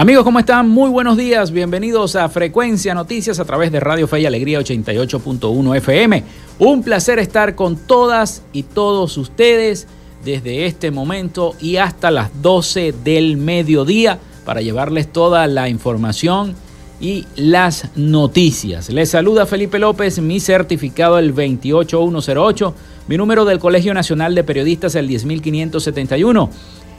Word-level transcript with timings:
Amigos, 0.00 0.24
¿cómo 0.24 0.38
están? 0.38 0.66
Muy 0.66 0.88
buenos 0.88 1.18
días. 1.18 1.50
Bienvenidos 1.50 2.16
a 2.16 2.26
Frecuencia 2.30 2.94
Noticias 2.94 3.38
a 3.38 3.44
través 3.44 3.70
de 3.70 3.80
Radio 3.80 4.08
Fe 4.08 4.20
y 4.20 4.24
Alegría 4.24 4.58
88.1 4.58 5.76
FM. 5.76 6.24
Un 6.58 6.82
placer 6.82 7.18
estar 7.18 7.54
con 7.54 7.76
todas 7.76 8.42
y 8.54 8.62
todos 8.62 9.18
ustedes 9.18 9.86
desde 10.24 10.64
este 10.64 10.90
momento 10.90 11.54
y 11.60 11.76
hasta 11.76 12.10
las 12.10 12.30
12 12.40 12.94
del 13.04 13.36
mediodía 13.36 14.18
para 14.46 14.62
llevarles 14.62 15.12
toda 15.12 15.46
la 15.46 15.68
información 15.68 16.54
y 16.98 17.26
las 17.36 17.90
noticias. 17.94 18.88
Les 18.88 19.10
saluda 19.10 19.44
Felipe 19.44 19.78
López, 19.78 20.18
mi 20.18 20.40
certificado 20.40 21.18
el 21.18 21.34
28108, 21.34 22.74
mi 23.06 23.18
número 23.18 23.44
del 23.44 23.58
Colegio 23.58 23.92
Nacional 23.92 24.34
de 24.34 24.44
Periodistas 24.44 24.94
el 24.94 25.08
10571. 25.08 26.48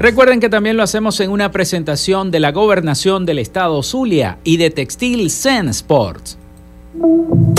Recuerden 0.00 0.40
que 0.40 0.48
también 0.48 0.78
lo 0.78 0.82
hacemos 0.82 1.20
en 1.20 1.30
una 1.30 1.52
presentación 1.52 2.30
de 2.30 2.40
la 2.40 2.52
gobernación 2.52 3.26
del 3.26 3.38
estado 3.38 3.82
Zulia 3.82 4.38
y 4.44 4.56
de 4.56 4.70
Textil 4.70 5.30
Zen 5.30 5.68
Sports. 5.68 6.38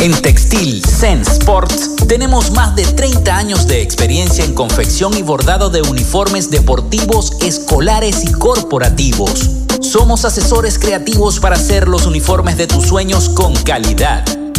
En 0.01 0.11
Textil 0.23 0.83
Zen 0.83 1.21
Sports 1.21 1.97
tenemos 2.07 2.49
más 2.49 2.75
de 2.75 2.83
30 2.83 3.37
años 3.37 3.67
de 3.67 3.83
experiencia 3.83 4.43
en 4.43 4.55
confección 4.55 5.15
y 5.15 5.21
bordado 5.21 5.69
de 5.69 5.83
uniformes 5.83 6.49
deportivos, 6.49 7.37
escolares 7.43 8.25
y 8.25 8.31
corporativos. 8.31 9.67
Somos 9.79 10.25
asesores 10.25 10.79
creativos 10.79 11.39
para 11.39 11.57
hacer 11.57 11.87
los 11.87 12.07
uniformes 12.07 12.57
de 12.57 12.65
tus 12.65 12.87
sueños 12.87 13.29
con 13.29 13.53
calidad 13.53 14.25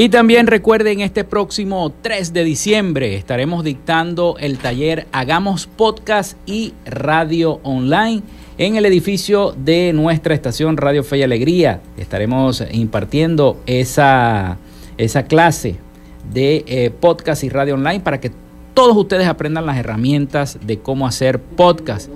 Y 0.00 0.08
también 0.08 0.46
recuerden, 0.46 1.02
este 1.02 1.24
próximo 1.24 1.92
3 2.00 2.32
de 2.32 2.42
diciembre 2.42 3.16
estaremos 3.16 3.62
dictando 3.62 4.36
el 4.40 4.56
taller 4.56 5.06
Hagamos 5.12 5.66
Podcast 5.66 6.38
y 6.46 6.72
Radio 6.86 7.60
Online 7.64 8.22
en 8.56 8.76
el 8.76 8.86
edificio 8.86 9.54
de 9.58 9.92
nuestra 9.92 10.32
estación 10.32 10.78
Radio 10.78 11.04
Fe 11.04 11.18
y 11.18 11.22
Alegría. 11.22 11.82
Estaremos 11.98 12.64
impartiendo 12.72 13.60
esa, 13.66 14.56
esa 14.96 15.24
clase 15.24 15.76
de 16.32 16.64
eh, 16.66 16.90
podcast 16.98 17.44
y 17.44 17.50
radio 17.50 17.74
online 17.74 18.00
para 18.00 18.20
que 18.20 18.32
todos 18.72 18.96
ustedes 18.96 19.26
aprendan 19.26 19.66
las 19.66 19.76
herramientas 19.76 20.58
de 20.62 20.78
cómo 20.78 21.06
hacer 21.06 21.42
podcast 21.42 22.10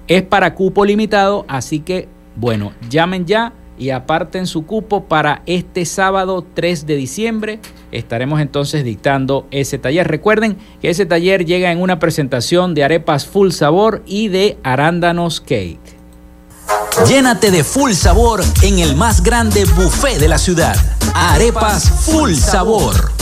Es 0.08 0.22
para 0.22 0.54
cupo 0.54 0.84
limitado, 0.84 1.44
así 1.48 1.80
que, 1.80 2.08
bueno, 2.36 2.72
llamen 2.90 3.24
ya 3.24 3.54
y 3.78 3.88
aparten 3.90 4.46
su 4.46 4.66
cupo 4.66 5.04
para 5.04 5.42
este 5.46 5.84
sábado 5.84 6.44
3 6.54 6.86
de 6.86 6.96
diciembre. 6.96 7.60
Estaremos 7.92 8.40
entonces 8.40 8.84
dictando 8.84 9.46
ese 9.50 9.78
taller. 9.78 10.08
Recuerden 10.08 10.56
que 10.80 10.90
ese 10.90 11.06
taller 11.06 11.44
llega 11.44 11.70
en 11.70 11.80
una 11.80 11.98
presentación 11.98 12.74
de 12.74 12.84
arepas 12.84 13.26
full 13.26 13.50
sabor 13.50 14.02
y 14.06 14.28
de 14.28 14.58
arándanos 14.64 15.40
cake. 15.40 15.78
Llénate 17.06 17.50
de 17.50 17.64
full 17.64 17.92
sabor 17.92 18.42
en 18.62 18.78
el 18.78 18.96
más 18.96 19.22
grande 19.22 19.64
buffet 19.64 20.18
de 20.18 20.28
la 20.28 20.38
ciudad. 20.38 20.76
Arepas 21.14 21.90
Full 22.06 22.34
Sabor. 22.34 23.21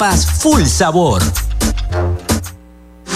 arepas 0.00 0.24
full 0.24 0.66
sabor. 0.66 1.49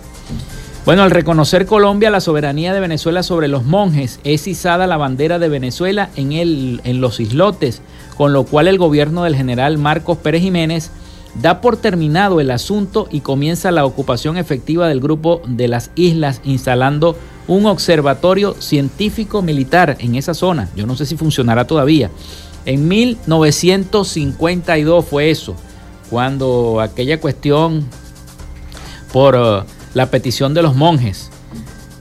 Bueno, 0.85 1.01
al 1.03 1.11
reconocer 1.11 1.65
Colombia 1.67 2.09
la 2.09 2.21
soberanía 2.21 2.73
de 2.73 2.79
Venezuela 2.79 3.21
sobre 3.21 3.47
los 3.47 3.65
monjes, 3.65 4.19
es 4.23 4.47
izada 4.47 4.87
la 4.87 4.97
bandera 4.97 5.37
de 5.37 5.47
Venezuela 5.47 6.09
en, 6.15 6.31
el, 6.31 6.81
en 6.83 7.01
los 7.01 7.19
islotes, 7.19 7.83
con 8.17 8.33
lo 8.33 8.45
cual 8.45 8.67
el 8.67 8.79
gobierno 8.79 9.23
del 9.23 9.35
general 9.35 9.77
Marcos 9.77 10.17
Pérez 10.17 10.41
Jiménez 10.41 10.89
da 11.35 11.61
por 11.61 11.77
terminado 11.77 12.41
el 12.41 12.49
asunto 12.51 13.07
y 13.11 13.21
comienza 13.21 13.71
la 13.71 13.85
ocupación 13.85 14.37
efectiva 14.37 14.87
del 14.87 14.99
grupo 14.99 15.41
de 15.45 15.67
las 15.67 15.89
islas 15.95 16.41
instalando 16.43 17.15
un 17.47 17.65
observatorio 17.65 18.55
científico 18.59 19.41
militar 19.41 19.97
en 19.99 20.13
esa 20.15 20.33
zona. 20.33 20.69
Yo 20.75 20.85
no 20.85 20.95
sé 20.95 21.05
si 21.05 21.17
funcionará 21.17 21.65
todavía. 21.65 22.09
En 22.65 22.87
1952 22.87 25.05
fue 25.05 25.31
eso, 25.31 25.55
cuando 26.09 26.79
aquella 26.81 27.19
cuestión 27.19 27.85
por 29.11 29.35
uh, 29.35 29.63
la 29.93 30.11
petición 30.11 30.53
de 30.53 30.61
los 30.61 30.75
monjes. 30.75 31.31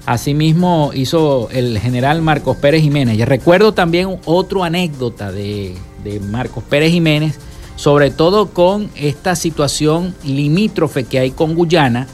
Asimismo 0.06 0.92
hizo 0.94 1.50
el 1.50 1.78
general 1.78 2.22
Marcos 2.22 2.56
Pérez 2.56 2.82
Jiménez. 2.82 3.18
Y 3.18 3.24
recuerdo 3.24 3.72
también 3.72 4.18
otra 4.24 4.66
anécdota 4.66 5.30
de, 5.30 5.76
de 6.02 6.18
Marcos 6.20 6.64
Pérez 6.64 6.90
Jiménez 6.90 7.38
sobre 7.80 8.10
todo 8.10 8.50
con 8.50 8.90
esta 8.94 9.34
situación 9.34 10.14
limítrofe 10.22 11.04
que 11.04 11.18
hay 11.18 11.30
con 11.30 11.54
Guyana 11.54 12.06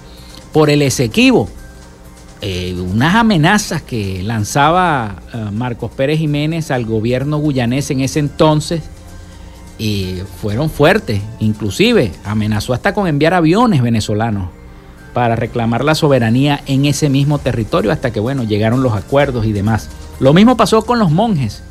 por 0.53 0.71
el 0.71 0.81
Esequibo. 0.81 1.49
Eh, 2.41 2.77
unas 2.79 3.17
amenazas 3.17 3.83
que 3.83 4.23
lanzaba 4.23 5.23
eh, 5.35 5.39
Marcos 5.53 5.91
Pérez 5.91 6.21
Jiménez 6.21 6.71
al 6.71 6.85
gobierno 6.85 7.41
guyanés 7.41 7.91
en 7.91 7.99
ese 7.99 8.21
entonces 8.21 8.83
y 9.77 10.21
fueron 10.41 10.71
fuertes, 10.71 11.21
inclusive 11.41 12.13
amenazó 12.25 12.73
hasta 12.73 12.95
con 12.95 13.09
enviar 13.09 13.35
aviones 13.35 13.83
venezolanos 13.83 14.51
para 15.15 15.35
reclamar 15.35 15.85
la 15.85 15.97
soberanía 15.97 16.63
en 16.67 16.85
ese 16.85 17.09
mismo 17.09 17.41
territorio 17.41 17.91
hasta 17.91 18.13
que 18.13 18.21
bueno, 18.21 18.45
llegaron 18.45 18.85
los 18.85 18.93
acuerdos 18.93 19.45
y 19.47 19.53
demás. 19.53 19.89
Lo 20.21 20.33
mismo 20.33 20.57
pasó 20.57 20.83
con 20.83 21.01
los 21.01 21.11
monjes. 21.11 21.65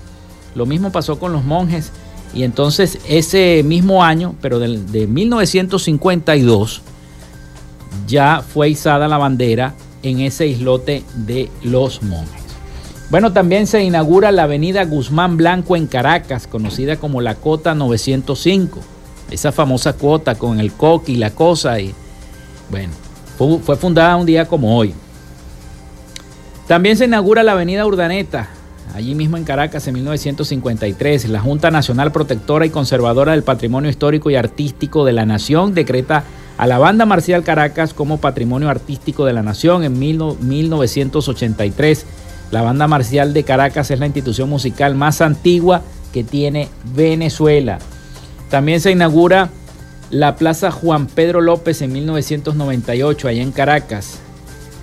Lo 0.53 0.65
mismo 0.65 0.91
pasó 0.91 1.17
con 1.17 1.31
los 1.31 1.45
monjes 1.45 1.93
y 2.36 2.44
entonces 2.44 3.00
ese 3.08 3.63
mismo 3.63 4.04
año, 4.04 4.36
pero 4.42 4.60
de, 4.60 5.08
1952, 5.08 6.82
ya 8.08 8.44
fue 8.48 8.70
izada 8.70 9.08
la 9.08 9.18
bandera 9.18 9.74
en 10.04 10.20
ese 10.20 10.46
islote 10.46 11.04
de 11.15 11.50
los 11.63 12.04
monjes. 12.04 12.44
Bueno, 13.10 13.32
también 13.32 13.68
se 13.68 13.84
inaugura 13.84 14.34
la 14.34 14.44
avenida 14.44 14.84
Guzmán 14.84 15.38
Blanco 15.38 15.77
en 15.77 15.88
Caracas, 15.88 16.46
conocida 16.46 16.98
como 16.98 17.22
la 17.22 17.36
Cota 17.36 17.74
905. 17.74 18.82
Esa 19.32 19.51
famosa 19.54 19.94
cuota 19.94 20.36
con 20.36 20.60
el 20.60 20.74
coqui 20.74 21.13
y 21.13 21.18
la 21.18 21.32
cosa. 21.32 21.80
Y, 21.80 21.94
bueno, 22.70 22.92
fue 23.63 23.77
fundada 23.77 24.18
un 24.18 24.25
día 24.25 24.46
como 24.46 24.77
hoy. 24.77 24.94
También 26.68 26.98
se 26.98 27.06
inaugura 27.06 27.44
la 27.44 27.54
avenida 27.54 27.86
Urdaneta, 27.86 28.50
allí 28.94 29.15
mismo 29.15 29.38
en 29.38 29.44
Caracas 29.44 29.88
en 29.88 29.96
1953. 29.96 31.30
La 31.30 31.42
Junta 31.42 31.72
Nacional 31.72 32.12
Protectora 32.12 32.65
y 32.65 32.70
Conservadora 32.70 33.32
del 33.32 33.44
Patrimonio 33.44 33.89
Histórico 33.89 34.30
y 34.30 34.36
Artístico 34.36 35.06
de 35.06 35.13
la 35.13 35.25
Nación 35.25 35.74
decreta 35.74 36.24
a 36.58 36.68
la 36.68 36.77
Banda 36.77 37.06
Marcial 37.06 37.44
Caracas 37.44 37.94
como 37.94 38.20
Patrimonio 38.20 38.70
Artístico 38.70 39.25
de 39.25 39.34
la 39.34 39.44
Nación 39.44 39.84
en 39.84 40.00
1983. 40.00 42.06
La 42.51 42.62
Banda 42.62 42.88
Marcial 42.88 43.34
de 43.34 43.44
Caracas 43.44 43.92
es 43.92 44.00
la 44.00 44.06
institución 44.06 44.50
musical 44.50 44.96
más 44.96 45.22
antigua 45.22 45.82
que 46.13 46.24
tiene 46.24 46.70
Venezuela. 46.96 47.80
También 48.50 48.80
se 48.80 48.92
inaugura 48.92 49.50
la 50.12 50.36
Plaza 50.36 50.72
Juan 50.72 51.08
Pedro 51.08 51.42
López 51.42 51.82
en 51.82 51.92
1998, 51.92 53.27
allá 53.27 53.42
en 53.42 53.51
Caracas. 53.51 54.20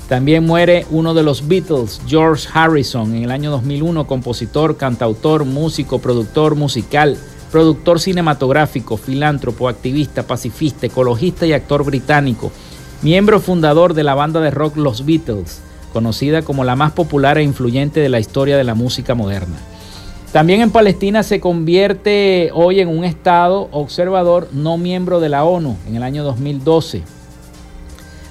También 0.09 0.45
muere 0.45 0.85
uno 0.91 1.15
de 1.15 1.23
los 1.23 1.49
Beatles, 1.49 2.01
George 2.07 2.49
Harrison, 2.53 3.15
en 3.15 3.25
el 3.25 3.31
año 3.31 3.51
2001, 3.51 4.07
compositor, 4.07 4.77
cantautor, 4.77 5.45
músico, 5.45 6.01
productor 6.01 6.55
musical, 6.55 7.17
productor 7.51 8.01
cinematográfico, 8.01 8.97
filántropo, 8.97 9.69
activista, 9.69 10.27
pacifista, 10.27 10.87
ecologista 10.87 11.47
y 11.47 11.53
actor 11.53 11.85
británico, 11.85 12.51
miembro 13.03 13.41
fundador 13.41 13.95
de 13.95 14.03
la 14.03 14.15
banda 14.15 14.41
de 14.41 14.51
rock 14.51 14.77
Los 14.77 15.07
Beatles, 15.07 15.63
conocida 15.93 16.43
como 16.43 16.65
la 16.65 16.77
más 16.77 16.93
popular 16.93 17.39
e 17.39 17.43
influyente 17.43 18.01
de 18.01 18.09
la 18.09 18.21
historia 18.21 18.57
de 18.57 18.65
la 18.65 18.75
música 18.75 19.15
moderna. 19.15 19.57
También 20.33 20.63
en 20.63 20.71
Palestina 20.71 21.23
se 21.23 21.41
convierte 21.41 22.51
hoy 22.55 22.81
en 22.81 22.89
un 22.89 23.05
estado 23.05 23.69
observador 23.71 24.49
no 24.53 24.79
miembro 24.79 25.21
de 25.21 25.29
la 25.29 25.45
ONU 25.45 25.77
en 25.87 25.97
el 25.97 26.03
año 26.03 26.25
2012 26.25 27.03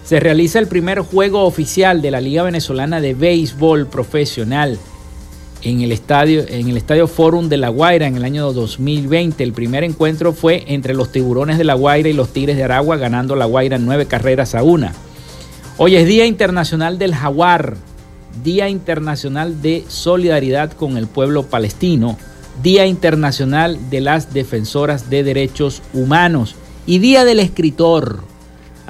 se 0.03 0.19
realiza 0.19 0.59
el 0.59 0.67
primer 0.67 0.99
juego 0.99 1.43
oficial 1.43 2.01
de 2.01 2.11
la 2.11 2.21
Liga 2.21 2.43
Venezolana 2.43 3.01
de 3.01 3.13
Béisbol 3.13 3.87
Profesional 3.87 4.77
en 5.63 5.81
el 5.81 5.91
estadio, 5.91 6.43
en 6.47 6.69
el 6.69 6.77
estadio 6.77 7.07
Forum 7.07 7.47
de 7.47 7.57
La 7.57 7.69
Guaira 7.69 8.07
en 8.07 8.17
el 8.17 8.23
año 8.23 8.51
2020. 8.51 9.43
El 9.43 9.53
primer 9.53 9.83
encuentro 9.83 10.33
fue 10.33 10.63
entre 10.67 10.93
los 10.93 11.11
tiburones 11.11 11.57
de 11.57 11.63
La 11.63 11.75
Guaira 11.75 12.09
y 12.09 12.13
los 12.13 12.29
Tigres 12.29 12.57
de 12.57 12.63
Aragua, 12.63 12.97
ganando 12.97 13.35
La 13.35 13.45
Guaira 13.45 13.77
nueve 13.77 14.05
carreras 14.07 14.55
a 14.55 14.63
una. 14.63 14.93
Hoy 15.77 15.95
es 15.95 16.07
Día 16.07 16.25
Internacional 16.25 16.97
del 16.97 17.15
Jaguar, 17.15 17.77
Día 18.43 18.69
Internacional 18.69 19.61
de 19.61 19.85
Solidaridad 19.87 20.71
con 20.73 20.97
el 20.97 21.07
Pueblo 21.07 21.43
Palestino, 21.43 22.17
Día 22.61 22.85
Internacional 22.85 23.89
de 23.89 24.01
las 24.01 24.33
Defensoras 24.33 25.09
de 25.09 25.23
Derechos 25.23 25.81
Humanos 25.93 26.55
y 26.85 26.99
Día 26.99 27.23
del 27.23 27.39
Escritor. 27.39 28.30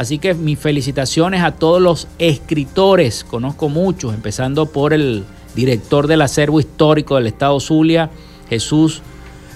Así 0.02 0.18
que 0.18 0.34
mis 0.34 0.58
felicitaciones 0.58 1.44
a 1.44 1.52
todos 1.52 1.80
los 1.80 2.08
escritores, 2.18 3.24
conozco 3.24 3.70
muchos, 3.70 4.16
empezando 4.16 4.66
por 4.66 4.94
el 4.94 5.26
director 5.54 6.08
del 6.08 6.24
acervo 6.24 6.60
histórico 6.60 7.18
del 7.18 7.28
Estado 7.28 7.60
Zulia, 7.60 8.10
Jesús 8.50 9.04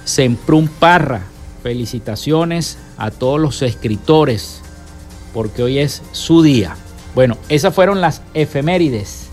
Semprún 0.03 0.67
Parra. 0.67 1.23
Felicitaciones 1.63 2.77
a 2.95 3.09
todos 3.09 3.39
los 3.39 3.63
escritores, 3.63 4.61
porque 5.33 5.63
hoy 5.63 5.79
es 5.79 6.03
su 6.11 6.43
día. 6.43 6.75
Bueno, 7.15 7.39
esas 7.49 7.73
fueron 7.73 7.99
las 7.99 8.21
efemérides 8.35 9.29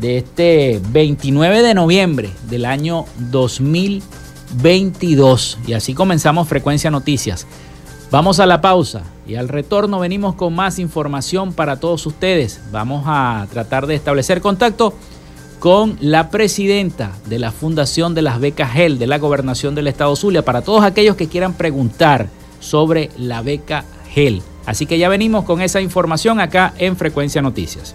de 0.00 0.16
este 0.16 0.80
29 0.88 1.60
de 1.60 1.74
noviembre 1.74 2.30
del 2.48 2.64
año 2.64 3.04
2022. 3.30 5.58
Y 5.66 5.74
así 5.74 5.92
comenzamos 5.92 6.48
Frecuencia 6.48 6.90
Noticias. 6.90 7.46
Vamos 8.10 8.40
a 8.40 8.46
la 8.46 8.62
pausa 8.62 9.02
y 9.26 9.36
al 9.36 9.48
retorno 9.48 9.98
venimos 9.98 10.34
con 10.34 10.54
más 10.54 10.78
información 10.78 11.52
para 11.52 11.80
todos 11.80 12.06
ustedes. 12.06 12.60
Vamos 12.70 13.04
a 13.06 13.46
tratar 13.52 13.86
de 13.86 13.94
establecer 13.94 14.40
contacto 14.40 14.94
con 15.58 15.96
la 16.00 16.30
presidenta 16.30 17.12
de 17.26 17.38
la 17.38 17.50
Fundación 17.50 18.14
de 18.14 18.22
las 18.22 18.40
Becas 18.40 18.72
GEL 18.72 18.98
de 18.98 19.06
la 19.06 19.18
Gobernación 19.18 19.74
del 19.74 19.88
Estado 19.88 20.14
Zulia 20.14 20.44
para 20.44 20.62
todos 20.62 20.84
aquellos 20.84 21.16
que 21.16 21.28
quieran 21.28 21.54
preguntar 21.54 22.28
sobre 22.60 23.10
la 23.16 23.42
beca 23.42 23.84
GEL. 24.12 24.42
Así 24.66 24.86
que 24.86 24.98
ya 24.98 25.08
venimos 25.08 25.44
con 25.44 25.60
esa 25.60 25.80
información 25.80 26.40
acá 26.40 26.74
en 26.78 26.96
Frecuencia 26.96 27.42
Noticias. 27.42 27.94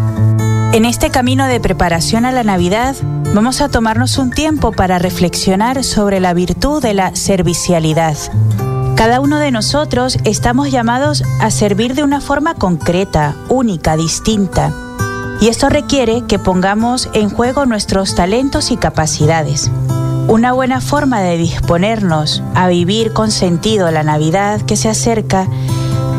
En 0.73 0.85
este 0.85 1.09
camino 1.09 1.47
de 1.47 1.59
preparación 1.59 2.23
a 2.23 2.31
la 2.31 2.45
Navidad, 2.45 2.95
vamos 3.35 3.59
a 3.59 3.67
tomarnos 3.67 4.17
un 4.17 4.29
tiempo 4.29 4.71
para 4.71 4.99
reflexionar 4.99 5.83
sobre 5.83 6.21
la 6.21 6.33
virtud 6.33 6.81
de 6.81 6.93
la 6.93 7.13
servicialidad. 7.13 8.15
Cada 8.95 9.19
uno 9.19 9.39
de 9.39 9.51
nosotros 9.51 10.17
estamos 10.23 10.71
llamados 10.71 11.25
a 11.41 11.51
servir 11.51 11.93
de 11.93 12.03
una 12.03 12.21
forma 12.21 12.53
concreta, 12.53 13.35
única, 13.49 13.97
distinta. 13.97 14.71
Y 15.41 15.49
esto 15.49 15.67
requiere 15.67 16.23
que 16.25 16.39
pongamos 16.39 17.09
en 17.13 17.29
juego 17.29 17.65
nuestros 17.65 18.15
talentos 18.15 18.71
y 18.71 18.77
capacidades. 18.77 19.69
Una 20.29 20.53
buena 20.53 20.79
forma 20.79 21.19
de 21.19 21.35
disponernos 21.35 22.41
a 22.55 22.69
vivir 22.69 23.11
con 23.11 23.29
sentido 23.31 23.91
la 23.91 24.03
Navidad 24.03 24.61
que 24.61 24.77
se 24.77 24.87
acerca 24.87 25.47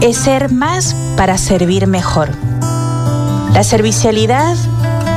es 0.02 0.18
ser 0.18 0.52
más 0.52 0.94
para 1.16 1.38
servir 1.38 1.86
mejor. 1.86 2.51
La 3.54 3.64
servicialidad 3.64 4.56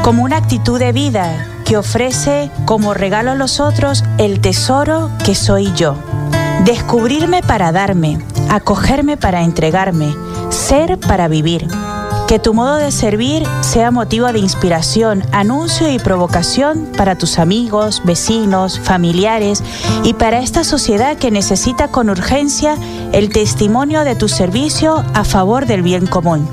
como 0.04 0.24
una 0.24 0.36
actitud 0.36 0.78
de 0.78 0.92
vida 0.92 1.48
que 1.64 1.78
ofrece 1.78 2.52
como 2.66 2.94
regalo 2.94 3.32
a 3.32 3.36
los 3.36 3.62
otros 3.62 4.04
el 4.18 4.42
tesoro 4.42 5.10
que 5.24 5.36
soy 5.36 5.72
yo. 5.74 5.96
Descubrirme 6.66 7.42
para 7.42 7.72
darme, 7.72 8.20
acogerme 8.50 9.16
para 9.16 9.44
entregarme, 9.44 10.14
ser 10.50 11.00
para 11.00 11.30
vivir. 11.30 11.68
Que 12.28 12.38
tu 12.38 12.54
modo 12.54 12.76
de 12.76 12.92
servir 12.92 13.44
sea 13.62 13.90
motivo 13.90 14.32
de 14.34 14.40
inspiración, 14.40 15.24
anuncio 15.32 15.90
y 15.90 15.98
provocación 15.98 16.92
para 16.98 17.18
tus 17.18 17.40
amigos, 17.40 18.02
vecinos, 18.04 18.80
familiares 18.80 19.64
y 20.04 20.14
para 20.14 20.40
esta 20.40 20.66
sociedad 20.66 21.18
que 21.18 21.32
necesita 21.32 21.88
con 21.88 22.10
urgencia 22.10 22.76
el 23.14 23.30
testimonio 23.30 24.04
de 24.04 24.16
tu 24.16 24.28
servicio 24.28 25.06
a 25.14 25.24
favor 25.24 25.68
del 25.68 25.84
bien 25.84 26.06
común. 26.06 26.50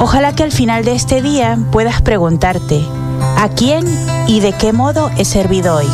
Ojalá 0.00 0.32
que 0.32 0.44
al 0.44 0.52
final 0.52 0.84
de 0.84 0.94
este 0.94 1.20
día 1.22 1.58
puedas 1.72 2.02
preguntarte, 2.02 2.86
¿a 3.36 3.48
quién 3.48 3.84
y 4.28 4.38
de 4.38 4.52
qué 4.52 4.72
modo 4.72 5.10
he 5.16 5.24
servido 5.24 5.74
hoy? 5.74 5.88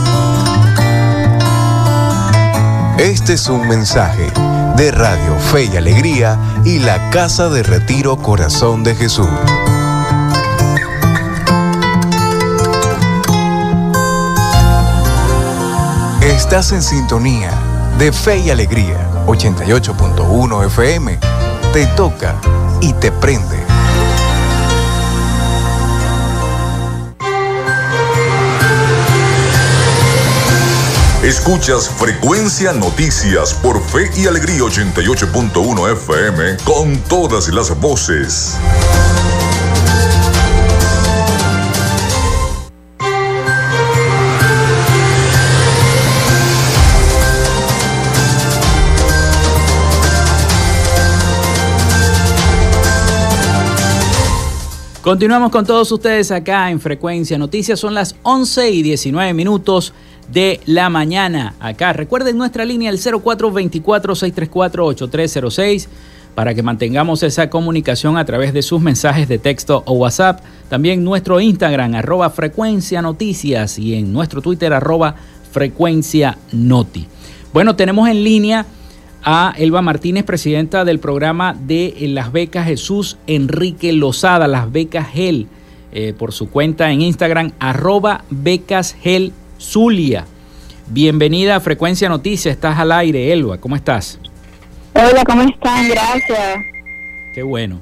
Este 2.98 3.32
es 3.32 3.48
un 3.48 3.66
mensaje 3.66 4.30
de 4.76 4.90
Radio 4.90 5.38
Fe 5.38 5.64
y 5.72 5.76
Alegría 5.76 6.38
y 6.64 6.80
la 6.80 7.10
Casa 7.10 7.48
de 7.48 7.62
Retiro 7.62 8.18
Corazón 8.18 8.84
de 8.84 8.94
Jesús. 8.94 9.28
Estás 16.20 16.72
en 16.72 16.82
sintonía 16.82 17.52
de 17.98 18.12
Fe 18.12 18.38
y 18.38 18.50
Alegría 18.50 18.98
88.1 19.26 20.66
FM. 20.66 21.18
Te 21.72 21.86
toca 21.88 22.34
y 22.80 22.92
te 22.92 23.10
prende. 23.10 23.63
Escuchas 31.24 31.88
Frecuencia 31.88 32.74
Noticias 32.74 33.54
por 33.54 33.82
Fe 33.82 34.10
y 34.14 34.26
Alegría 34.26 34.60
88.1 34.60 35.92
FM 35.92 36.56
con 36.64 36.98
todas 37.08 37.48
las 37.48 37.80
voces. 37.80 38.58
Continuamos 55.00 55.50
con 55.50 55.66
todos 55.66 55.92
ustedes 55.92 56.30
acá 56.30 56.70
en 56.70 56.80
Frecuencia 56.80 57.38
Noticias. 57.38 57.80
Son 57.80 57.94
las 57.94 58.14
11 58.22 58.70
y 58.70 58.82
19 58.82 59.32
minutos 59.32 59.94
de 60.32 60.60
la 60.66 60.90
mañana. 60.90 61.54
Acá 61.60 61.92
recuerden 61.92 62.36
nuestra 62.38 62.64
línea 62.64 62.90
el 62.90 62.98
0424-634-8306 62.98 65.86
para 66.34 66.54
que 66.54 66.62
mantengamos 66.62 67.22
esa 67.22 67.50
comunicación 67.50 68.16
a 68.16 68.24
través 68.24 68.52
de 68.52 68.62
sus 68.62 68.80
mensajes 68.80 69.28
de 69.28 69.38
texto 69.38 69.82
o 69.86 69.92
WhatsApp. 69.92 70.40
También 70.68 71.04
nuestro 71.04 71.40
Instagram 71.40 71.94
arroba 71.94 72.30
frecuencia 72.30 73.02
noticias 73.02 73.78
y 73.78 73.94
en 73.94 74.12
nuestro 74.12 74.42
Twitter 74.42 74.72
arroba 74.72 75.14
frecuencia 75.52 76.38
noti. 76.52 77.06
Bueno, 77.52 77.76
tenemos 77.76 78.08
en 78.08 78.24
línea 78.24 78.66
a 79.22 79.54
Elba 79.56 79.80
Martínez, 79.80 80.24
presidenta 80.24 80.84
del 80.84 80.98
programa 80.98 81.54
de 81.54 81.94
las 82.08 82.32
becas 82.32 82.66
Jesús 82.66 83.16
Enrique 83.26 83.92
Lozada, 83.92 84.48
las 84.48 84.70
becas 84.70 85.08
GEL, 85.08 85.46
eh, 85.92 86.12
por 86.18 86.32
su 86.32 86.50
cuenta 86.50 86.90
en 86.90 87.00
Instagram, 87.00 87.52
arroba 87.60 88.24
becas 88.30 88.96
GEL 89.00 89.32
Zulia. 89.64 90.26
Bienvenida 90.88 91.56
a 91.56 91.60
Frecuencia 91.60 92.08
Noticias, 92.08 92.54
estás 92.54 92.78
al 92.78 92.92
aire, 92.92 93.32
Elba, 93.32 93.58
¿cómo 93.58 93.74
estás? 93.74 94.20
Hola, 94.92 95.24
¿cómo 95.24 95.42
están? 95.42 95.88
Gracias. 95.88 96.58
Qué 97.34 97.42
bueno. 97.42 97.80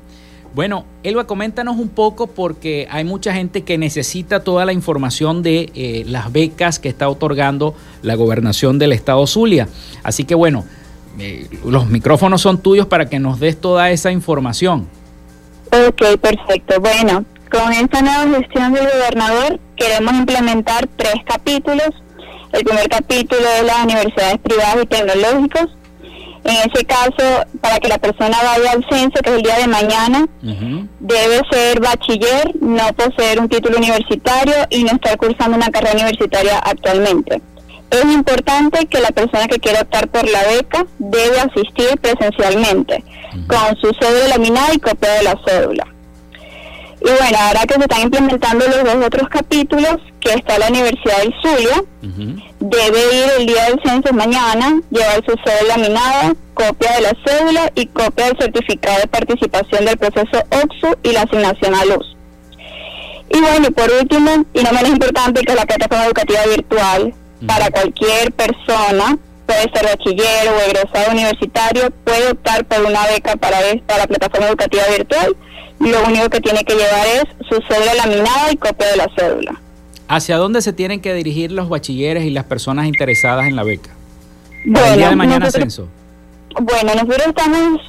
Bueno, 0.54 0.84
Elba, 1.02 1.26
coméntanos 1.26 1.76
un 1.76 1.88
poco 1.88 2.28
porque 2.28 2.86
hay 2.90 3.04
mucha 3.04 3.34
gente 3.34 3.62
que 3.62 3.78
necesita 3.78 4.44
toda 4.44 4.64
la 4.64 4.72
información 4.72 5.42
de 5.42 5.72
eh, 5.74 6.04
las 6.06 6.30
becas 6.30 6.78
que 6.78 6.88
está 6.88 7.08
otorgando 7.08 7.74
la 8.02 8.14
gobernación 8.14 8.78
del 8.78 8.92
estado 8.92 9.26
Zulia. 9.26 9.68
Así 10.02 10.24
que 10.24 10.34
bueno, 10.34 10.64
eh, 11.18 11.48
los 11.66 11.88
micrófonos 11.88 12.40
son 12.42 12.62
tuyos 12.62 12.86
para 12.86 13.06
que 13.06 13.18
nos 13.18 13.40
des 13.40 13.60
toda 13.60 13.90
esa 13.90 14.12
información. 14.12 14.86
Ok, 15.70 16.18
perfecto. 16.20 16.80
Bueno, 16.80 17.24
con 17.50 17.72
esta 17.72 18.00
nueva 18.02 18.38
gestión 18.38 18.72
del 18.72 18.84
gobernador 18.84 19.58
queremos 19.82 20.14
implementar 20.14 20.88
tres 20.96 21.16
capítulos. 21.26 21.90
El 22.52 22.64
primer 22.64 22.88
capítulo 22.88 23.42
es 23.58 23.64
las 23.64 23.84
universidades 23.84 24.38
privadas 24.38 24.76
y 24.82 24.86
tecnológicos. 24.86 25.66
En 26.44 26.56
ese 26.70 26.84
caso, 26.84 27.44
para 27.60 27.78
que 27.78 27.88
la 27.88 27.98
persona 27.98 28.36
vaya 28.42 28.72
al 28.72 28.84
censo, 28.90 29.20
que 29.22 29.30
es 29.30 29.36
el 29.36 29.42
día 29.42 29.58
de 29.58 29.66
mañana, 29.68 30.26
debe 31.00 31.40
ser 31.50 31.80
bachiller, 31.80 32.52
no 32.60 32.84
poseer 32.94 33.40
un 33.40 33.48
título 33.48 33.78
universitario 33.78 34.54
y 34.70 34.82
no 34.84 34.92
estar 34.92 35.16
cursando 35.16 35.56
una 35.56 35.70
carrera 35.70 35.94
universitaria 35.94 36.58
actualmente. 36.58 37.40
Es 37.90 38.04
importante 38.04 38.86
que 38.86 39.00
la 39.00 39.10
persona 39.10 39.46
que 39.46 39.60
quiera 39.60 39.82
optar 39.82 40.08
por 40.08 40.28
la 40.28 40.42
beca 40.44 40.86
debe 40.98 41.40
asistir 41.40 41.98
presencialmente, 42.00 43.04
con 43.46 43.76
su 43.80 43.92
cédula 44.00 44.28
laminada 44.28 44.74
y 44.74 44.78
copia 44.78 45.10
de 45.12 45.22
la 45.22 45.38
cédula. 45.46 45.91
Y 47.04 47.10
bueno, 47.10 47.38
ahora 47.40 47.66
que 47.66 47.74
se 47.74 47.80
están 47.80 48.02
implementando 48.02 48.64
los 48.68 48.84
dos 48.84 49.06
otros 49.06 49.28
capítulos, 49.28 49.96
que 50.20 50.34
está 50.34 50.58
la 50.58 50.68
Universidad 50.68 51.18
del 51.18 51.34
Zulia, 51.42 51.84
debe 52.60 52.98
ir 52.98 53.30
el 53.38 53.46
día 53.46 53.64
del 53.64 53.80
censo 53.84 54.12
mañana, 54.12 54.80
llevar 54.90 55.24
su 55.26 55.34
cédula 55.44 55.76
laminada, 55.76 56.34
copia 56.54 56.92
de 56.92 57.00
la 57.00 57.12
cédula 57.26 57.72
y 57.74 57.86
copia 57.86 58.26
del 58.26 58.38
certificado 58.38 59.00
de 59.00 59.08
participación 59.08 59.84
del 59.84 59.98
proceso 59.98 60.44
OXU 60.50 60.96
y 61.02 61.12
la 61.12 61.22
asignación 61.22 61.74
a 61.74 61.84
luz. 61.86 62.16
Y 63.30 63.40
bueno, 63.40 63.66
y 63.68 63.72
por 63.72 63.90
último, 63.90 64.44
y 64.54 64.62
no 64.62 64.72
menos 64.72 64.90
importante, 64.90 65.42
que 65.42 65.54
la 65.54 65.66
plataforma 65.66 66.04
educativa 66.04 66.40
virtual, 66.54 67.14
para 67.46 67.70
cualquier 67.70 68.30
persona, 68.32 69.18
puede 69.46 69.62
ser 69.74 69.84
bachiller 69.84 70.48
o 70.48 70.60
egresado 70.60 71.10
universitario, 71.10 71.90
puede 72.04 72.30
optar 72.30 72.64
por 72.66 72.84
una 72.84 73.06
beca 73.06 73.34
para, 73.36 73.60
esta, 73.60 73.98
la 73.98 74.06
plataforma 74.06 74.48
educativa 74.48 74.84
virtual. 74.96 75.36
Lo 75.90 76.04
único 76.04 76.28
que 76.30 76.40
tiene 76.40 76.64
que 76.64 76.74
llevar 76.74 77.06
es 77.06 77.24
su 77.48 77.60
cédula 77.68 77.94
laminada 77.94 78.52
y 78.52 78.56
copia 78.56 78.88
de 78.88 78.96
la 78.96 79.10
cédula. 79.16 79.60
¿Hacia 80.08 80.36
dónde 80.36 80.62
se 80.62 80.72
tienen 80.72 81.00
que 81.00 81.14
dirigir 81.14 81.52
los 81.52 81.68
bachilleres 81.68 82.24
y 82.24 82.30
las 82.30 82.44
personas 82.44 82.86
interesadas 82.86 83.46
en 83.46 83.56
la 83.56 83.62
beca? 83.62 83.90
Bueno, 84.64 84.86
el 84.88 84.96
día 84.98 85.08
de 85.10 85.16
mañana 85.16 85.50
censo. 85.50 85.88
Bueno, 86.60 86.94
nosotros 86.94 87.26
estamos 87.28 87.80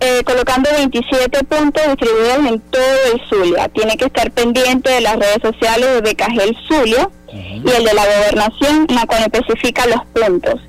eh, 0.00 0.22
colocando 0.24 0.70
27 0.76 1.44
puntos 1.44 1.82
distribuidos 1.86 2.38
en 2.46 2.60
todo 2.60 2.82
el 3.12 3.20
Zulia. 3.28 3.68
Tiene 3.68 3.96
que 3.96 4.06
estar 4.06 4.30
pendiente 4.30 4.90
de 4.90 5.00
las 5.00 5.16
redes 5.16 5.38
sociales 5.42 5.94
de 5.94 6.00
Becagel 6.02 6.56
Zulia 6.68 7.08
y 7.32 7.70
el 7.70 7.84
de 7.84 7.94
la 7.94 8.04
gobernación, 8.04 8.86
en 8.88 8.94
la 8.94 9.06
cual 9.06 9.22
especifica 9.22 9.86
los 9.86 10.04
puntos. 10.06 10.60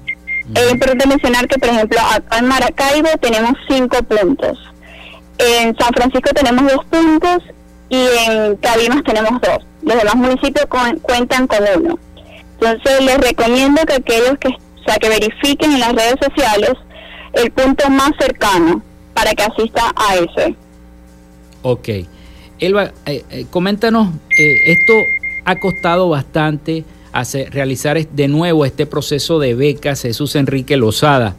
Es 0.55 0.71
importante 0.71 1.07
mencionar 1.07 1.47
que, 1.47 1.59
por 1.59 1.69
ejemplo, 1.69 1.99
acá 2.11 2.39
en 2.39 2.47
Maracaibo 2.47 3.09
tenemos 3.21 3.53
5 3.67 3.97
puntos. 4.03 4.57
En 5.39 5.75
San 5.77 5.93
Francisco 5.93 6.31
tenemos 6.33 6.71
2 6.71 6.85
puntos 6.85 7.43
y 7.89 8.05
en 8.27 8.55
Cabimas 8.57 9.03
tenemos 9.03 9.41
2. 9.41 9.51
Los 9.83 9.97
demás 9.97 10.15
municipios 10.15 10.65
cuentan 11.01 11.47
con 11.47 11.59
uno. 11.77 11.99
Entonces 12.59 13.01
les 13.05 13.17
recomiendo 13.17 13.81
que 13.85 13.93
aquellos 13.93 14.37
que, 14.37 14.49
sea, 14.85 14.97
que 14.97 15.07
verifiquen 15.07 15.71
en 15.71 15.79
las 15.79 15.93
redes 15.93 16.15
sociales 16.21 16.71
el 17.33 17.51
punto 17.51 17.89
más 17.89 18.11
cercano 18.19 18.83
para 19.13 19.31
que 19.31 19.43
asista 19.43 19.93
a 19.95 20.15
ese. 20.15 20.55
Ok. 21.61 21.89
Elba, 22.59 22.91
eh, 23.05 23.23
eh, 23.29 23.45
coméntanos, 23.49 24.09
eh, 24.37 24.55
esto 24.65 24.93
ha 25.45 25.57
costado 25.59 26.09
bastante 26.09 26.83
hacer, 27.13 27.53
realizar 27.53 28.05
de 28.05 28.27
nuevo 28.27 28.65
este 28.65 28.85
proceso 28.85 29.39
de 29.39 29.55
becas 29.55 30.01
Jesús 30.01 30.35
Enrique 30.35 30.75
Lozada. 30.75 31.35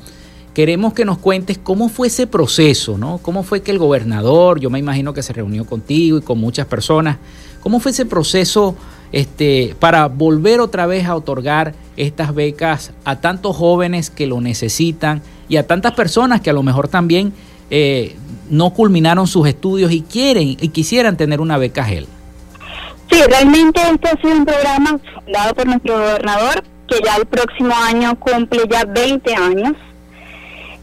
Queremos 0.55 0.95
que 0.95 1.05
nos 1.05 1.19
cuentes 1.19 1.59
cómo 1.59 1.89
fue 1.89 2.09
ese 2.09 2.27
proceso, 2.27 2.99
¿no? 2.99 3.19
¿Cómo 3.19 3.43
fue 3.43 3.63
que 3.63 3.71
el 3.71 3.79
gobernador, 3.79 4.61
yo 4.61 4.69
me 4.69 4.79
imagino 4.79 5.15
que 5.15 5.23
se 5.23 5.33
reunió 5.33 5.65
contigo 5.65 6.19
y 6.19 6.23
con 6.23 6.39
muchas 6.39 6.67
personas, 6.67 7.19
cómo 7.61 7.79
fue 7.79 7.93
ese 7.93 8.05
proceso 8.07 8.75
este, 9.13 9.75
para 9.79 10.07
volver 10.07 10.61
otra 10.61 10.87
vez 10.87 11.07
a 11.07 11.15
otorgar 11.15 11.75
estas 11.97 12.35
becas 12.35 12.93
a 13.05 13.21
tantos 13.21 13.57
jóvenes 13.57 14.11
que 14.11 14.27
lo 14.27 14.41
necesitan 14.41 15.23
y 15.49 15.57
a 15.57 15.67
tantas 15.67 15.93
personas 15.93 16.41
que 16.41 16.51
a 16.51 16.53
lo 16.53 16.63
mejor 16.63 16.89
también 16.89 17.33
eh, 17.71 18.17
no 18.49 18.71
culminaron 18.71 19.27
sus 19.27 19.47
estudios 19.47 19.93
y 19.93 20.03
quieren 20.03 20.49
y 20.49 20.69
quisieran 20.69 21.17
tener 21.17 21.41
una 21.41 21.59
beca 21.59 21.85
GEL. 21.85 22.07
Sí, 23.11 23.21
realmente 23.29 23.81
este 23.93 24.09
ha 24.09 24.21
sido 24.21 24.37
un 24.37 24.45
programa 24.45 25.01
dado 25.33 25.55
por 25.55 25.67
nuestro 25.67 25.95
gobernador 25.95 26.63
que 26.89 27.01
ya 27.05 27.17
el 27.17 27.27
próximo 27.27 27.75
año 27.75 28.19
cumple 28.19 28.63
ya 28.71 28.85
20 28.85 29.35
años, 29.35 29.73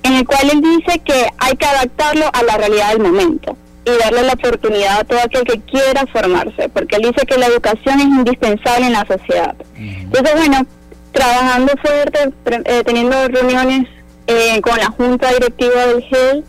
en 0.07 0.13
el 0.15 0.25
cual 0.25 0.49
él 0.51 0.61
dice 0.61 0.99
que 0.99 1.27
hay 1.37 1.55
que 1.55 1.65
adaptarlo 1.65 2.25
a 2.31 2.43
la 2.43 2.57
realidad 2.57 2.91
del 2.91 3.01
momento 3.01 3.57
y 3.85 3.97
darle 4.03 4.23
la 4.23 4.33
oportunidad 4.33 4.99
a 4.99 5.03
todo 5.03 5.19
aquel 5.19 5.43
que 5.43 5.61
quiera 5.61 6.05
formarse, 6.11 6.69
porque 6.69 6.97
él 6.97 7.03
dice 7.03 7.25
que 7.25 7.37
la 7.37 7.47
educación 7.47 7.99
es 7.99 8.05
indispensable 8.05 8.87
en 8.87 8.93
la 8.93 9.05
sociedad. 9.05 9.55
Entonces, 9.75 10.35
bueno, 10.35 10.65
trabajando 11.11 11.73
fuerte, 11.81 12.31
eh, 12.45 12.83
teniendo 12.85 13.27
reuniones 13.27 13.87
eh, 14.27 14.59
con 14.61 14.77
la 14.77 14.87
Junta 14.87 15.31
Directiva 15.31 15.85
del 15.85 16.03
GEL, 16.03 16.43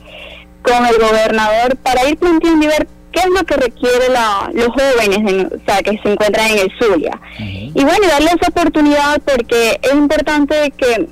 con 0.63 0.87
el 0.87 0.99
gobernador 0.99 1.77
para 1.77 2.09
ir 2.09 2.17
planteando 2.19 2.65
y 2.65 2.69
ver 2.69 2.89
qué 3.13 3.21
es 3.21 3.29
lo 3.29 3.45
que 3.45 3.57
requiere 3.57 4.09
la, 4.11 4.51
los 4.53 4.69
jóvenes 4.69 5.47
o 5.53 5.65
sea, 5.65 5.83
que 5.83 5.99
se 6.03 6.13
encuentran 6.13 6.51
en 6.51 6.59
el 6.59 6.73
Zulia. 6.79 7.21
Y 7.39 7.85
bueno, 7.85 8.07
darle 8.09 8.31
esa 8.31 8.51
oportunidad 8.51 9.21
porque 9.25 9.79
es 9.83 9.93
importante 9.93 10.73
que 10.77 11.09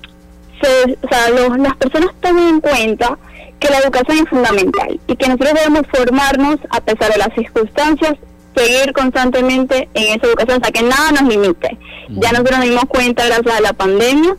se, 0.60 0.98
o 1.02 1.08
sea, 1.08 1.30
las 1.58 1.76
personas 1.76 2.10
tomen 2.20 2.48
en 2.48 2.60
cuenta 2.60 3.18
que 3.58 3.70
la 3.70 3.78
educación 3.78 4.18
es 4.18 4.28
fundamental 4.28 5.00
y 5.06 5.16
que 5.16 5.28
nosotros 5.28 5.54
debemos 5.54 5.82
formarnos 5.92 6.56
a 6.70 6.80
pesar 6.80 7.12
de 7.12 7.18
las 7.18 7.34
circunstancias, 7.34 8.14
seguir 8.54 8.92
constantemente 8.92 9.88
en 9.94 10.16
esa 10.16 10.26
educación, 10.26 10.60
o 10.60 10.64
sea, 10.64 10.72
que 10.72 10.82
nada 10.82 11.12
nos 11.12 11.22
limite. 11.22 11.78
Ya 12.08 12.32
nosotros 12.32 12.58
nos 12.58 12.68
dimos 12.68 12.84
cuenta 12.86 13.26
gracias 13.26 13.54
a 13.54 13.60
la 13.60 13.72
pandemia 13.72 14.36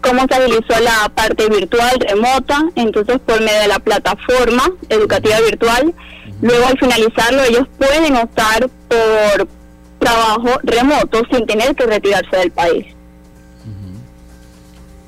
cómo 0.00 0.22
se 0.28 0.34
habilitó 0.34 0.80
la 0.80 1.10
parte 1.14 1.48
virtual 1.48 1.98
remota, 2.00 2.62
entonces 2.74 3.18
por 3.18 3.40
medio 3.40 3.60
de 3.60 3.68
la 3.68 3.78
plataforma 3.78 4.70
educativa 4.88 5.40
virtual, 5.40 5.94
luego 6.40 6.66
al 6.66 6.78
finalizarlo 6.78 7.42
ellos 7.44 7.66
pueden 7.78 8.16
optar 8.16 8.68
por 8.88 9.48
trabajo 9.98 10.58
remoto 10.62 11.22
sin 11.30 11.46
tener 11.46 11.74
que 11.74 11.86
retirarse 11.86 12.36
del 12.36 12.50
país. 12.50 12.86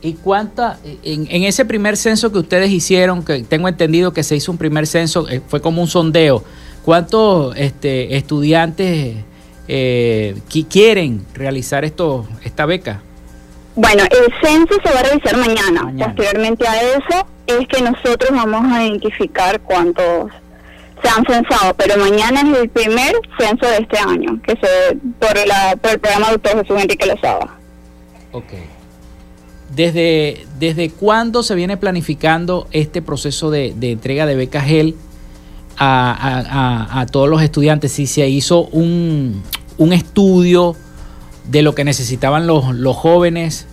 ¿Y 0.04 0.14
cuánta, 0.14 0.78
en, 1.04 1.44
ese 1.44 1.64
primer 1.64 1.96
censo 1.96 2.32
que 2.32 2.38
ustedes 2.38 2.70
hicieron, 2.70 3.24
que 3.24 3.44
tengo 3.44 3.68
entendido 3.68 4.12
que 4.12 4.24
se 4.24 4.34
hizo 4.34 4.50
un 4.50 4.58
primer 4.58 4.88
censo, 4.88 5.28
eh, 5.28 5.40
fue 5.46 5.62
como 5.62 5.80
un 5.80 5.86
sondeo, 5.86 6.42
¿cuántos 6.84 7.56
este, 7.56 8.16
estudiantes 8.16 9.14
eh, 9.68 10.34
quieren 10.68 11.24
realizar 11.34 11.84
esto, 11.84 12.26
esta 12.42 12.66
beca? 12.66 13.00
Bueno, 13.76 14.02
el 14.02 14.32
censo 14.42 14.74
se 14.84 14.92
va 14.92 15.00
a 15.00 15.02
realizar 15.04 15.36
mañana. 15.36 15.92
Posteriormente 16.04 16.66
a 16.66 16.82
eso 16.82 17.26
es 17.46 17.68
que 17.68 17.80
nosotros 17.80 18.30
vamos 18.32 18.72
a 18.72 18.84
identificar 18.84 19.60
cuántos 19.60 20.32
se 21.00 21.08
han 21.08 21.24
censado, 21.24 21.74
pero 21.74 21.96
mañana 21.96 22.40
es 22.40 22.58
el 22.58 22.68
primer 22.70 23.14
censo 23.38 23.66
de 23.66 23.78
este 23.78 23.98
año, 23.98 24.40
que 24.42 24.52
se 24.56 24.96
por, 25.20 25.34
la, 25.46 25.76
por 25.80 25.92
el 25.92 26.00
programa 26.00 26.32
Doctor 26.32 26.62
Jesús 26.62 26.82
Enrique 26.82 27.06
Lozada. 27.06 27.56
Ok. 28.32 28.52
¿Desde, 29.74 30.46
¿Desde 30.58 30.90
cuándo 30.90 31.42
se 31.42 31.54
viene 31.54 31.76
planificando 31.76 32.68
este 32.72 33.00
proceso 33.00 33.50
de, 33.50 33.74
entrega 33.80 34.26
de 34.26 34.36
becas 34.36 34.66
GEL 34.66 34.96
a, 35.78 37.06
todos 37.10 37.28
los 37.28 37.42
estudiantes? 37.42 37.92
Si 37.92 38.06
se 38.06 38.28
hizo 38.28 38.66
un, 38.66 39.42
un 39.78 39.92
estudio 39.92 40.76
de 41.48 41.62
lo 41.62 41.74
que 41.74 41.84
necesitaban 41.84 42.46
los, 42.46 42.74
los 42.74 42.96
jóvenes 42.96 43.66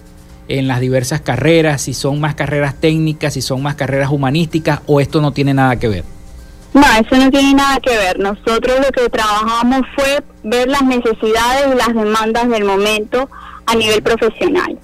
en 0.47 0.67
las 0.67 0.79
diversas 0.79 1.21
carreras, 1.21 1.83
si 1.83 1.93
son 1.93 2.19
más 2.19 2.35
carreras 2.35 2.75
técnicas, 2.79 3.33
si 3.33 3.41
son 3.41 3.62
más 3.62 3.75
carreras 3.75 4.09
humanísticas, 4.09 4.79
o 4.88 4.99
esto 4.99 5.21
no 5.21 5.31
tiene 5.31 5.53
nada 5.53 5.77
que 5.77 5.88
ver? 5.88 6.03
No, 6.73 6.81
eso 6.81 7.15
no 7.17 7.29
tiene 7.29 7.53
nada 7.53 7.79
que 7.79 7.91
ver. 7.91 8.19
Nosotros 8.19 8.79
lo 8.79 8.91
que 8.91 9.09
trabajamos 9.09 9.81
fue 9.95 10.23
ver 10.43 10.67
las 10.67 10.83
necesidades 10.83 11.67
y 11.71 11.77
las 11.77 11.93
demandas 11.93 12.49
del 12.49 12.65
momento 12.65 13.29
a 13.65 13.75
nivel 13.75 14.01
profesional, 14.01 14.77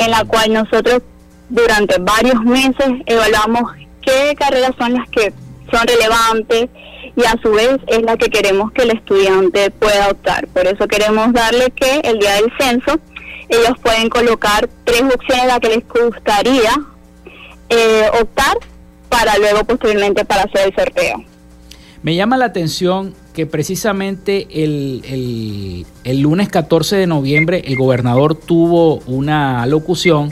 en 0.00 0.10
la 0.10 0.24
cual 0.24 0.52
nosotros 0.52 1.02
durante 1.50 1.98
varios 1.98 2.42
meses 2.42 2.88
evaluamos 3.06 3.72
qué 4.00 4.34
carreras 4.36 4.72
son 4.78 4.94
las 4.94 5.08
que 5.10 5.32
son 5.70 5.86
relevantes 5.86 6.70
y 7.16 7.24
a 7.24 7.36
su 7.42 7.50
vez 7.52 7.76
es 7.86 8.02
la 8.02 8.16
que 8.16 8.30
queremos 8.30 8.72
que 8.72 8.82
el 8.82 8.90
estudiante 8.92 9.70
pueda 9.70 10.08
optar. 10.08 10.46
Por 10.48 10.66
eso 10.66 10.88
queremos 10.88 11.32
darle 11.32 11.70
que 11.70 12.00
el 12.04 12.18
día 12.18 12.34
del 12.36 12.52
censo 12.58 12.98
ellos 13.48 13.74
pueden 13.82 14.08
colocar 14.08 14.68
tres 14.84 15.02
opciones 15.02 15.44
a 15.44 15.46
las 15.46 15.60
que 15.60 15.68
les 15.68 15.88
gustaría 15.88 16.72
eh, 17.68 18.10
optar 18.20 18.56
para 19.08 19.36
luego 19.38 19.64
posteriormente 19.64 20.24
para 20.24 20.42
hacer 20.42 20.68
el 20.68 20.74
sorteo. 20.74 21.29
Me 22.02 22.14
llama 22.14 22.38
la 22.38 22.46
atención 22.46 23.14
que 23.34 23.44
precisamente 23.46 24.48
el, 24.50 25.84
el, 26.04 26.20
lunes 26.20 26.48
14 26.48 26.96
de 26.96 27.06
noviembre 27.06 27.62
el 27.66 27.76
gobernador 27.76 28.34
tuvo 28.34 28.96
una 29.06 29.66
locución 29.66 30.30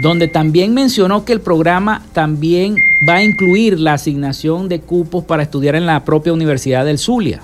donde 0.00 0.28
también 0.28 0.74
mencionó 0.74 1.24
que 1.24 1.32
el 1.32 1.40
programa 1.40 2.02
también 2.12 2.76
va 3.08 3.14
a 3.14 3.22
incluir 3.22 3.80
la 3.80 3.94
asignación 3.94 4.68
de 4.68 4.80
cupos 4.80 5.24
para 5.24 5.42
estudiar 5.42 5.74
en 5.74 5.86
la 5.86 6.04
propia 6.04 6.32
Universidad 6.32 6.84
del 6.84 6.98
Zulia. 6.98 7.42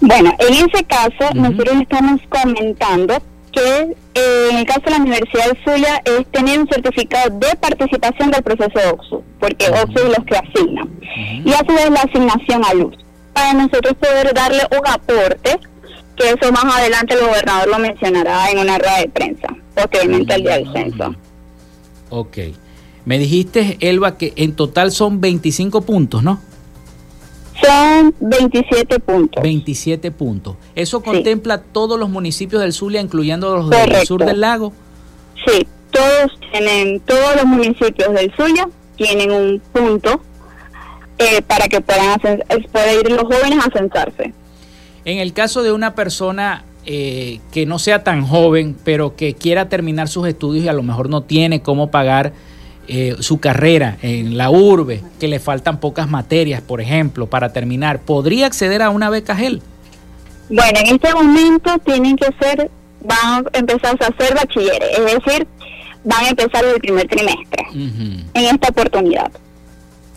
Bueno, 0.00 0.32
en 0.38 0.54
ese 0.54 0.84
caso 0.84 1.32
nosotros 1.34 1.80
estamos 1.80 2.20
comentando 2.28 3.14
que 3.52 3.96
eh, 4.14 4.48
en 4.50 4.58
el 4.58 4.66
caso 4.66 4.80
de 4.84 4.90
la 4.90 4.96
Universidad 4.98 5.52
de 5.52 5.58
Zulia 5.64 6.02
es 6.04 6.26
tener 6.30 6.60
un 6.60 6.68
certificado 6.68 7.38
de 7.38 7.56
participación 7.56 8.30
del 8.30 8.42
proceso 8.42 8.78
de 8.78 8.86
OXU, 8.88 9.22
porque 9.40 9.66
OXU 9.68 9.98
es 9.98 10.18
los 10.18 10.26
que 10.26 10.36
asignan. 10.36 10.88
Y 11.44 11.52
a 11.52 11.58
su 11.58 11.74
vez 11.74 11.90
la 11.90 12.00
asignación 12.00 12.64
a 12.64 12.74
luz, 12.74 12.96
para 13.32 13.52
nosotros 13.54 13.94
poder 13.94 14.32
darle 14.34 14.62
un 14.70 14.86
aporte, 14.86 15.58
que 16.16 16.30
eso 16.30 16.52
más 16.52 16.76
adelante 16.76 17.14
el 17.14 17.20
gobernador 17.20 17.68
lo 17.68 17.78
mencionará 17.78 18.50
en 18.50 18.58
una 18.58 18.78
rueda 18.78 18.98
de 18.98 19.08
prensa, 19.08 19.48
posteriormente 19.74 20.34
al 20.34 20.42
día 20.42 20.58
del 20.58 20.72
censo. 20.72 21.14
Ok. 22.10 22.38
Me 23.04 23.18
dijiste, 23.18 23.78
Elba, 23.80 24.18
que 24.18 24.32
en 24.36 24.54
total 24.54 24.92
son 24.92 25.20
25 25.20 25.82
puntos, 25.82 26.22
¿no? 26.22 26.40
Son 27.60 28.14
27 28.20 29.00
puntos. 29.00 29.42
27 29.42 30.10
puntos. 30.10 30.56
¿Eso 30.74 31.02
contempla 31.02 31.58
todos 31.58 31.98
los 31.98 32.08
municipios 32.08 32.62
del 32.62 32.72
Zulia, 32.72 33.00
incluyendo 33.00 33.56
los 33.56 33.70
del 33.70 34.06
sur 34.06 34.24
del 34.24 34.40
lago? 34.40 34.72
Sí, 35.46 35.66
todos 35.90 36.38
tienen, 36.52 37.00
todos 37.00 37.36
los 37.36 37.44
municipios 37.44 38.12
del 38.12 38.32
Zulia 38.36 38.68
tienen 38.96 39.30
un 39.32 39.62
punto 39.72 40.20
eh, 41.18 41.42
para 41.42 41.68
que 41.68 41.80
puedan, 41.80 42.20
ir 42.20 43.10
los 43.10 43.22
jóvenes 43.22 43.58
a 43.66 43.70
censarse. 43.76 44.32
En 45.04 45.18
el 45.18 45.32
caso 45.32 45.62
de 45.62 45.72
una 45.72 45.94
persona 45.94 46.64
eh, 46.84 47.40
que 47.52 47.66
no 47.66 47.78
sea 47.78 48.04
tan 48.04 48.26
joven, 48.26 48.76
pero 48.84 49.16
que 49.16 49.34
quiera 49.34 49.68
terminar 49.68 50.08
sus 50.08 50.28
estudios 50.28 50.64
y 50.64 50.68
a 50.68 50.72
lo 50.72 50.82
mejor 50.82 51.08
no 51.08 51.22
tiene 51.22 51.60
cómo 51.60 51.90
pagar 51.90 52.32
eh, 52.88 53.16
su 53.20 53.38
carrera 53.38 53.98
en 54.02 54.36
la 54.38 54.50
urbe, 54.50 55.02
que 55.20 55.28
le 55.28 55.40
faltan 55.40 55.78
pocas 55.78 56.08
materias, 56.08 56.62
por 56.62 56.80
ejemplo, 56.80 57.26
para 57.26 57.52
terminar, 57.52 58.00
¿podría 58.00 58.46
acceder 58.46 58.82
a 58.82 58.90
una 58.90 59.10
beca 59.10 59.36
GEL? 59.36 59.62
Bueno, 60.48 60.78
en 60.80 60.94
este 60.94 61.12
momento 61.12 61.76
tienen 61.84 62.16
que 62.16 62.26
ser, 62.40 62.70
van 63.04 63.46
a 63.52 63.58
empezar 63.58 63.96
a 64.00 64.06
hacer 64.06 64.34
bachilleres, 64.34 64.98
es 64.98 65.04
decir, 65.04 65.46
van 66.04 66.24
a 66.24 66.28
empezar 66.30 66.64
el 66.64 66.80
primer 66.80 67.06
trimestre 67.06 67.66
en 67.74 68.26
esta 68.34 68.68
oportunidad. 68.68 69.30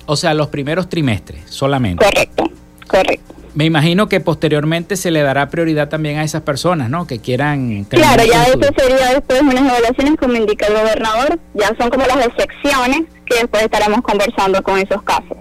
O 0.05 0.15
sea, 0.15 0.33
los 0.33 0.47
primeros 0.47 0.87
trimestres 0.87 1.43
solamente. 1.47 2.03
Correcto, 2.05 2.49
correcto. 2.87 3.35
Me 3.53 3.65
imagino 3.65 4.07
que 4.07 4.21
posteriormente 4.21 4.95
se 4.95 5.11
le 5.11 5.21
dará 5.21 5.49
prioridad 5.49 5.89
también 5.89 6.17
a 6.17 6.23
esas 6.23 6.41
personas, 6.41 6.89
¿no? 6.89 7.05
Que 7.05 7.19
quieran... 7.19 7.83
Claro, 7.85 8.23
ya 8.23 8.45
eso 8.45 8.59
sería 8.77 9.13
después 9.13 9.41
unas 9.41 9.69
evaluaciones 9.69 10.15
como 10.17 10.35
indica 10.35 10.67
el 10.67 10.73
gobernador, 10.73 11.37
ya 11.53 11.75
son 11.77 11.89
como 11.89 12.05
las 12.05 12.27
excepciones 12.27 13.01
que 13.25 13.39
después 13.39 13.63
estaremos 13.63 14.01
conversando 14.01 14.63
con 14.63 14.79
esos 14.79 15.01
casos. 15.03 15.37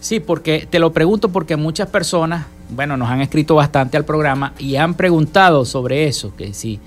Sí, 0.00 0.20
porque 0.20 0.66
te 0.68 0.78
lo 0.78 0.92
pregunto 0.92 1.28
porque 1.28 1.56
muchas 1.56 1.88
personas, 1.88 2.46
bueno, 2.70 2.96
nos 2.96 3.10
han 3.10 3.20
escrito 3.20 3.54
bastante 3.54 3.98
al 3.98 4.04
programa 4.04 4.54
y 4.58 4.76
han 4.76 4.94
preguntado 4.94 5.66
sobre 5.66 6.08
eso, 6.08 6.34
que 6.34 6.54
si, 6.54 6.80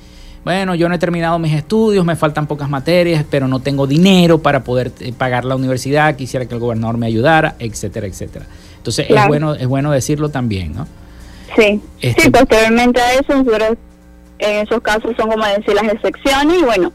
bueno, 0.43 0.73
yo 0.73 0.89
no 0.89 0.95
he 0.95 0.99
terminado 0.99 1.37
mis 1.37 1.53
estudios, 1.53 2.03
me 2.03 2.15
faltan 2.15 2.47
pocas 2.47 2.67
materias, 2.67 3.23
pero 3.29 3.47
no 3.47 3.59
tengo 3.59 3.85
dinero 3.85 4.39
para 4.39 4.63
poder 4.63 4.91
eh, 4.99 5.13
pagar 5.15 5.45
la 5.45 5.55
universidad, 5.55 6.15
quisiera 6.15 6.47
que 6.47 6.55
el 6.55 6.59
gobernador 6.59 6.97
me 6.97 7.05
ayudara, 7.05 7.55
etcétera, 7.59 8.07
etcétera. 8.07 8.47
Entonces 8.85 9.07
es 9.09 9.27
bueno 9.27 9.55
es 9.55 9.65
bueno 9.65 9.91
decirlo 9.91 10.29
también, 10.29 10.75
¿no? 10.75 10.87
Sí, 11.57 11.81
este 12.01 12.21
sí, 12.21 12.29
posteriormente 12.29 13.01
a 13.01 13.13
eso, 13.13 13.35
nosotros 13.35 13.77
en 14.37 14.67
esos 14.67 14.79
casos 14.81 15.15
son 15.17 15.29
como 15.29 15.43
decir 15.43 15.73
las 15.73 15.91
excepciones 15.91 16.59
y 16.59 16.63
bueno, 16.63 16.91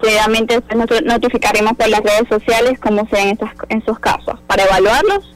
previamente 0.00 0.62
nosotros 0.74 1.02
notificaremos 1.04 1.74
por 1.74 1.88
las 1.88 2.00
redes 2.00 2.26
sociales 2.30 2.78
cómo 2.80 3.06
se 3.10 3.16
ven 3.16 3.38
en 3.68 3.78
esos 3.82 3.98
casos 3.98 4.40
para 4.46 4.64
evaluarlos 4.64 5.34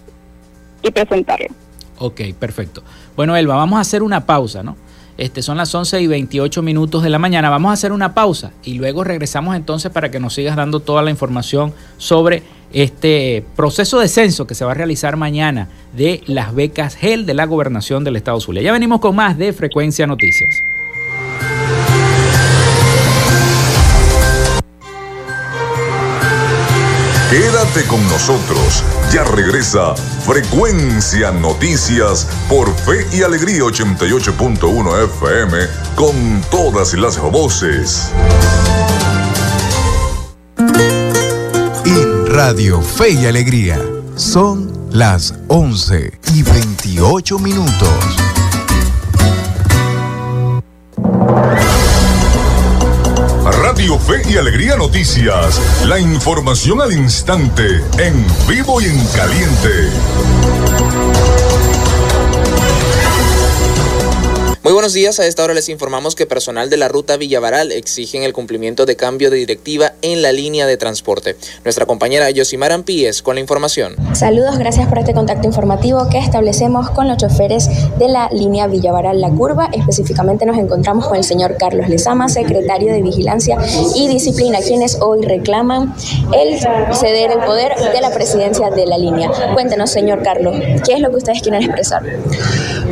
y 0.82 0.90
presentarlos. 0.90 1.50
Ok, 1.98 2.22
perfecto. 2.38 2.82
Bueno, 3.14 3.36
Elba, 3.36 3.56
vamos 3.56 3.76
a 3.76 3.80
hacer 3.80 4.02
una 4.02 4.24
pausa, 4.24 4.62
¿no? 4.62 4.76
Este, 5.18 5.42
son 5.42 5.58
las 5.58 5.74
11 5.74 6.00
y 6.00 6.06
28 6.06 6.62
minutos 6.62 7.02
de 7.02 7.10
la 7.10 7.18
mañana. 7.18 7.50
Vamos 7.50 7.68
a 7.68 7.72
hacer 7.74 7.92
una 7.92 8.14
pausa 8.14 8.52
y 8.62 8.78
luego 8.78 9.04
regresamos 9.04 9.54
entonces 9.54 9.92
para 9.92 10.10
que 10.10 10.18
nos 10.18 10.32
sigas 10.32 10.56
dando 10.56 10.80
toda 10.80 11.02
la 11.02 11.10
información 11.10 11.74
sobre 11.98 12.42
este 12.72 13.44
proceso 13.56 13.98
de 13.98 14.08
censo 14.08 14.46
que 14.46 14.54
se 14.54 14.64
va 14.64 14.72
a 14.72 14.74
realizar 14.74 15.16
mañana 15.16 15.68
de 15.96 16.22
las 16.26 16.54
becas 16.54 16.94
GEL 16.96 17.26
de 17.26 17.34
la 17.34 17.46
gobernación 17.46 18.04
del 18.04 18.16
Estado 18.16 18.40
Zulia. 18.40 18.62
Ya 18.62 18.72
venimos 18.72 19.00
con 19.00 19.16
más 19.16 19.36
de 19.38 19.52
Frecuencia 19.52 20.06
Noticias. 20.06 20.54
Quédate 27.30 27.86
con 27.86 28.02
nosotros. 28.08 28.82
Ya 29.12 29.22
regresa 29.22 29.94
Frecuencia 29.94 31.30
Noticias 31.30 32.26
por 32.48 32.74
Fe 32.74 33.06
y 33.12 33.22
Alegría 33.22 33.60
88.1 33.60 35.04
FM 35.04 35.58
con 35.94 36.40
todas 36.50 36.94
las 36.94 37.20
voces. 37.20 38.10
Radio 42.32 42.80
Fe 42.80 43.10
y 43.10 43.26
Alegría 43.26 43.76
son 44.14 44.70
las 44.92 45.34
11 45.48 46.12
y 46.32 46.42
28 46.44 47.40
minutos. 47.40 47.88
Radio 53.42 53.98
Fe 53.98 54.22
y 54.30 54.36
Alegría 54.36 54.76
Noticias. 54.76 55.60
La 55.86 55.98
información 55.98 56.80
al 56.80 56.92
instante, 56.92 57.82
en 57.98 58.24
vivo 58.48 58.80
y 58.80 58.84
en 58.84 59.04
caliente. 59.08 59.90
Muy 64.70 64.74
buenos 64.74 64.92
días, 64.92 65.18
a 65.18 65.26
esta 65.26 65.42
hora 65.42 65.52
les 65.52 65.68
informamos 65.68 66.14
que 66.14 66.26
personal 66.26 66.70
de 66.70 66.76
la 66.76 66.86
ruta 66.86 67.16
Villavaral 67.16 67.72
exigen 67.72 68.22
el 68.22 68.32
cumplimiento 68.32 68.86
de 68.86 68.94
cambio 68.94 69.28
de 69.28 69.36
directiva 69.36 69.94
en 70.00 70.22
la 70.22 70.30
línea 70.30 70.64
de 70.64 70.76
transporte. 70.76 71.34
Nuestra 71.64 71.86
compañera 71.86 72.30
Yosimar 72.30 72.70
Ampíes 72.70 73.20
con 73.20 73.34
la 73.34 73.40
información. 73.40 73.96
Saludos, 74.12 74.58
gracias 74.58 74.86
por 74.86 75.00
este 75.00 75.12
contacto 75.12 75.48
informativo 75.48 76.08
que 76.08 76.18
establecemos 76.18 76.88
con 76.90 77.08
los 77.08 77.16
choferes 77.16 77.68
de 77.98 78.06
la 78.06 78.28
línea 78.30 78.68
Villavaral 78.68 79.20
La 79.20 79.30
Curva. 79.30 79.70
Específicamente 79.72 80.46
nos 80.46 80.56
encontramos 80.56 81.08
con 81.08 81.16
el 81.16 81.24
señor 81.24 81.56
Carlos 81.56 81.88
Lezama, 81.88 82.28
secretario 82.28 82.92
de 82.92 83.02
Vigilancia 83.02 83.58
y 83.96 84.06
Disciplina, 84.06 84.60
quienes 84.60 85.00
hoy 85.00 85.22
reclaman 85.22 85.96
el 86.32 86.60
ceder 86.94 87.32
el 87.32 87.40
poder 87.40 87.74
de 87.92 88.00
la 88.00 88.10
presidencia 88.12 88.70
de 88.70 88.86
la 88.86 88.98
línea. 88.98 89.32
Cuéntenos, 89.52 89.90
señor 89.90 90.22
Carlos, 90.22 90.54
¿qué 90.86 90.92
es 90.92 91.00
lo 91.00 91.10
que 91.10 91.16
ustedes 91.16 91.42
quieren 91.42 91.60
expresar? 91.64 92.04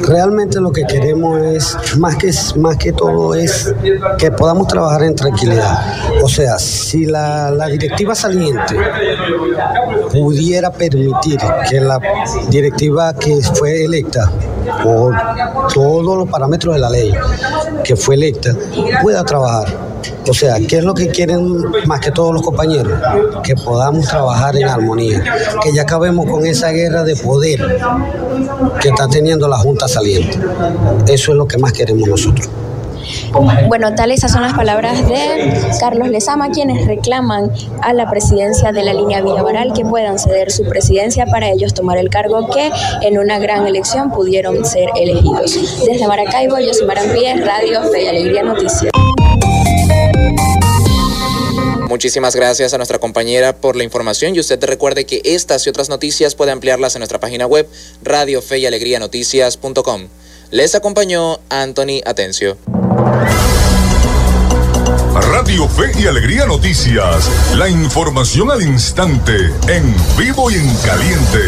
Realmente 0.06 0.61
lo 0.61 0.72
que 0.72 0.84
queremos 0.84 1.38
es, 1.40 1.96
más 1.98 2.16
que, 2.16 2.30
más 2.56 2.76
que 2.76 2.92
todo, 2.92 3.34
es 3.34 3.74
que 4.18 4.30
podamos 4.30 4.68
trabajar 4.68 5.02
en 5.02 5.14
tranquilidad. 5.14 5.78
O 6.22 6.28
sea, 6.28 6.58
si 6.58 7.06
la, 7.06 7.50
la 7.50 7.66
directiva 7.66 8.14
saliente 8.14 8.76
pudiera 10.12 10.70
permitir 10.70 11.38
que 11.68 11.80
la 11.80 12.00
directiva 12.48 13.14
que 13.14 13.40
fue 13.54 13.84
electa 13.84 14.30
por 14.82 15.14
todos 15.72 16.18
los 16.18 16.28
parámetros 16.28 16.74
de 16.74 16.80
la 16.80 16.90
ley 16.90 17.14
que 17.84 17.96
fue 17.96 18.14
electa 18.14 18.54
pueda 19.02 19.24
trabajar 19.24 19.88
o 20.28 20.34
sea, 20.34 20.56
¿qué 20.66 20.78
es 20.78 20.84
lo 20.84 20.94
que 20.94 21.08
quieren 21.08 21.58
más 21.87 22.00
que 22.00 22.11
todos 22.11 22.32
los 22.32 22.42
compañeros? 22.42 22.92
Que 23.42 23.54
podamos 23.54 24.06
trabajar 24.06 24.56
en 24.56 24.68
armonía, 24.68 25.22
que 25.62 25.72
ya 25.72 25.82
acabemos 25.82 26.26
con 26.26 26.44
esa 26.46 26.70
guerra 26.70 27.02
de 27.04 27.16
poder 27.16 27.61
que 28.80 28.88
está 28.88 29.08
teniendo 29.08 29.48
la 29.48 29.58
Junta 29.58 29.88
saliente. 29.88 30.38
Eso 31.06 31.32
es 31.32 31.38
lo 31.38 31.46
que 31.46 31.58
más 31.58 31.72
queremos 31.72 32.08
nosotros. 32.08 32.48
Bueno, 33.68 33.94
tales 33.94 34.20
son 34.20 34.42
las 34.42 34.54
palabras 34.54 35.06
de 35.08 35.52
Carlos 35.80 36.08
Lezama, 36.08 36.50
quienes 36.50 36.87
reclaman 36.87 37.50
a 37.82 37.92
la 37.92 38.11
presidencia 38.11 38.72
de 38.72 38.82
la 38.82 38.92
línea 38.92 39.22
Villavaral 39.22 39.72
que 39.72 39.84
puedan 39.84 40.18
ceder 40.18 40.50
su 40.50 40.64
presidencia 40.64 41.26
para 41.26 41.48
ellos 41.48 41.74
tomar 41.74 41.98
el 41.98 42.11
cargo 42.11 42.48
que 42.48 42.70
en 43.02 43.18
una 43.18 43.38
gran 43.38 43.66
elección 43.66 44.11
pudieron 44.11 44.64
ser 44.64 44.90
elegidos. 44.96 45.87
Desde 45.87 46.06
Maracaibo, 46.06 46.58
yo 46.58 46.74
soy 46.74 46.87
Marampié, 46.87 47.37
Radio 47.37 47.82
Fe 47.90 48.04
y 48.04 48.06
Alegría 48.08 48.42
Noticias. 48.42 48.92
Muchísimas 51.88 52.37
gracias 52.37 52.74
a 52.74 52.77
nuestra 52.77 52.98
compañera 52.98 53.57
por 53.57 53.74
la 53.74 53.83
información 53.83 54.37
y 54.37 54.40
usted 54.40 54.62
recuerde 54.62 55.07
que 55.07 55.22
estas 55.24 55.66
y 55.66 55.70
otras 55.70 55.88
noticias 55.88 56.35
puede 56.35 56.53
ampliarlas 56.53 56.94
en 56.94 57.01
nuestra 57.01 57.18
página 57.18 57.46
web 57.46 57.66
radio 58.03 58.42
fe 58.42 58.59
y 58.59 58.66
alegría 58.66 58.98
noticias.com. 58.98 60.09
Les 60.51 60.74
acompañó 60.74 61.40
Anthony 61.48 62.03
Atencio. 62.05 62.59
Radio 65.33 65.66
Fe 65.66 65.90
y 65.98 66.07
Alegría 66.07 66.44
Noticias. 66.44 67.31
La 67.57 67.70
información 67.70 68.51
al 68.51 68.61
instante, 68.61 69.33
en 69.68 69.94
vivo 70.18 70.51
y 70.51 70.57
en 70.57 70.77
caliente. 70.85 71.38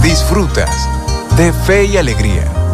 Disfrutas 0.00 0.88
de 1.36 1.52
Fe 1.52 1.86
y 1.86 1.96
Alegría 1.96 2.57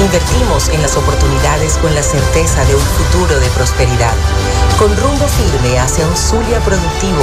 Invertimos 0.00 0.68
en 0.70 0.82
las 0.82 0.96
oportunidades 0.96 1.78
con 1.78 1.94
la 1.94 2.02
certeza 2.02 2.64
de 2.64 2.74
un 2.74 2.80
futuro 2.80 3.38
de 3.38 3.48
prosperidad, 3.50 4.14
con 4.76 4.94
rumbo 4.96 5.26
firme 5.28 5.78
hacia 5.78 6.06
un 6.06 6.16
Zulia 6.16 6.58
productivo, 6.60 7.22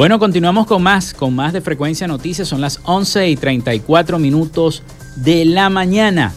Bueno, 0.00 0.16
continuamos 0.18 0.66
con 0.66 0.82
más, 0.82 1.12
con 1.12 1.36
más 1.36 1.52
de 1.52 1.60
Frecuencia 1.60 2.06
Noticias. 2.06 2.48
Son 2.48 2.62
las 2.62 2.80
11 2.84 3.28
y 3.28 3.36
34 3.36 4.18
minutos 4.18 4.82
de 5.16 5.44
la 5.44 5.68
mañana. 5.68 6.32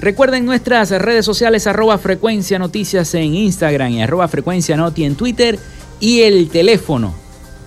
Recuerden 0.00 0.44
nuestras 0.44 0.90
redes 0.90 1.24
sociales 1.24 1.68
arroba 1.68 1.98
Frecuencia 1.98 2.58
Noticias 2.58 3.14
en 3.14 3.36
Instagram 3.36 3.92
y 3.92 4.02
arroba 4.02 4.26
Frecuencia 4.26 4.76
Noti 4.76 5.04
en 5.04 5.14
Twitter 5.14 5.56
y 6.00 6.22
el 6.22 6.48
teléfono 6.48 7.14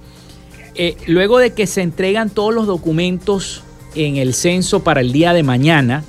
Eh, 0.75 0.97
luego 1.07 1.39
de 1.39 1.53
que 1.53 1.67
se 1.67 1.83
entregan 1.83 2.31
todos 2.31 2.53
los 2.53 2.67
documentos 2.67 3.63
en 3.95 4.17
el 4.17 4.35
censo 4.35 4.83
para 4.83 5.01
el 5.01 5.13
día 5.13 5.33
de 5.33 5.43
mañana, 5.43 6.03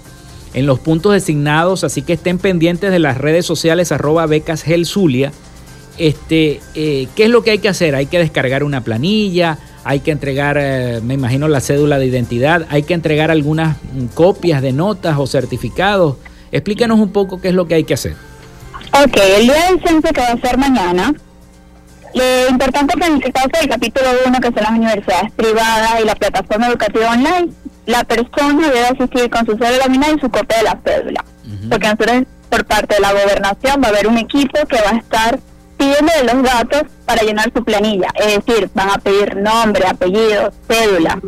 en 0.54 0.65
los 0.65 0.80
puntos 0.80 1.13
designados, 1.13 1.84
así 1.84 2.01
que 2.01 2.13
estén 2.13 2.39
pendientes 2.39 2.91
de 2.91 2.99
las 2.99 3.17
redes 3.17 3.45
sociales 3.45 3.91
arroba 3.91 4.25
becas 4.25 4.65
este, 5.97 6.60
eh, 6.75 7.08
¿qué 7.15 7.23
es 7.25 7.30
lo 7.30 7.43
que 7.43 7.51
hay 7.51 7.60
que 7.60 7.69
hacer? 7.69 7.95
Hay 7.95 8.08
que 8.08 8.19
descargar 8.19 8.63
una 8.63 8.82
planilla, 8.82 9.60
hay 9.84 10.01
que 10.01 10.12
entregar, 10.12 10.58
eh, 10.60 10.99
me 11.01 11.13
imagino, 11.13 11.47
la 11.47 11.62
cédula 11.62 11.99
de 11.99 12.08
identidad, 12.08 12.65
hay 12.69 12.84
que 12.84 12.93
entregar 12.93 13.32
algunas 13.32 13.78
mm, 13.78 14.08
copias 14.13 14.62
de 14.62 14.73
notas 14.73 15.17
o 15.17 15.28
certificados. 15.28 16.17
Explícanos 16.51 16.99
un 16.99 17.12
poco 17.12 17.39
qué 17.39 17.49
es 17.49 17.54
lo 17.54 17.67
que 17.67 17.75
hay 17.75 17.84
que 17.84 17.93
hacer. 17.93 18.15
Ok, 18.91 19.17
el 19.38 19.43
día 19.43 19.71
del 19.71 19.82
censo 19.82 20.10
que 20.13 20.21
va 20.21 20.32
a 20.32 20.38
ser 20.38 20.58
mañana, 20.58 21.13
lo 22.15 22.49
importante 22.49 22.93
es 22.95 23.01
que 23.01 23.08
en 23.08 23.23
el 23.23 23.34
caso 23.34 23.49
del 23.60 23.69
capítulo 23.69 24.08
1, 24.25 24.39
que 24.39 24.47
son 24.47 24.63
las 24.63 24.71
universidades 24.71 25.32
privadas 25.34 25.99
y 26.01 26.06
la 26.06 26.15
plataforma 26.15 26.67
educativa 26.67 27.12
online, 27.12 27.49
la 27.86 28.04
persona 28.06 28.67
debe 28.67 28.88
asistir 28.88 29.30
con 29.30 29.45
su 29.45 29.51
cédula 29.58 29.78
laminada 29.86 30.13
y 30.13 30.19
su 30.19 30.30
copia 30.30 30.58
de 30.58 30.63
la 30.63 30.80
cédula. 30.84 31.25
Porque 31.69 31.88
nosotros, 31.88 32.23
por 32.49 32.65
parte 32.65 32.95
de 32.95 33.01
la 33.01 33.12
gobernación, 33.12 33.82
va 33.84 33.88
a 33.88 33.89
haber 33.89 34.08
un 34.08 34.17
equipo 34.17 34.65
que 34.65 34.78
va 34.78 34.91
a 34.91 34.97
estar 34.97 35.39
pidiendo 35.78 36.12
los 36.23 36.43
datos 36.43 36.84
para 37.06 37.21
llenar 37.21 37.51
su 37.54 37.63
planilla. 37.63 38.08
Es 38.15 38.45
decir, 38.45 38.69
van 38.73 38.91
a 38.91 38.97
pedir 38.97 39.36
nombre, 39.36 39.86
apellido, 39.86 40.51
cédula, 40.69 41.19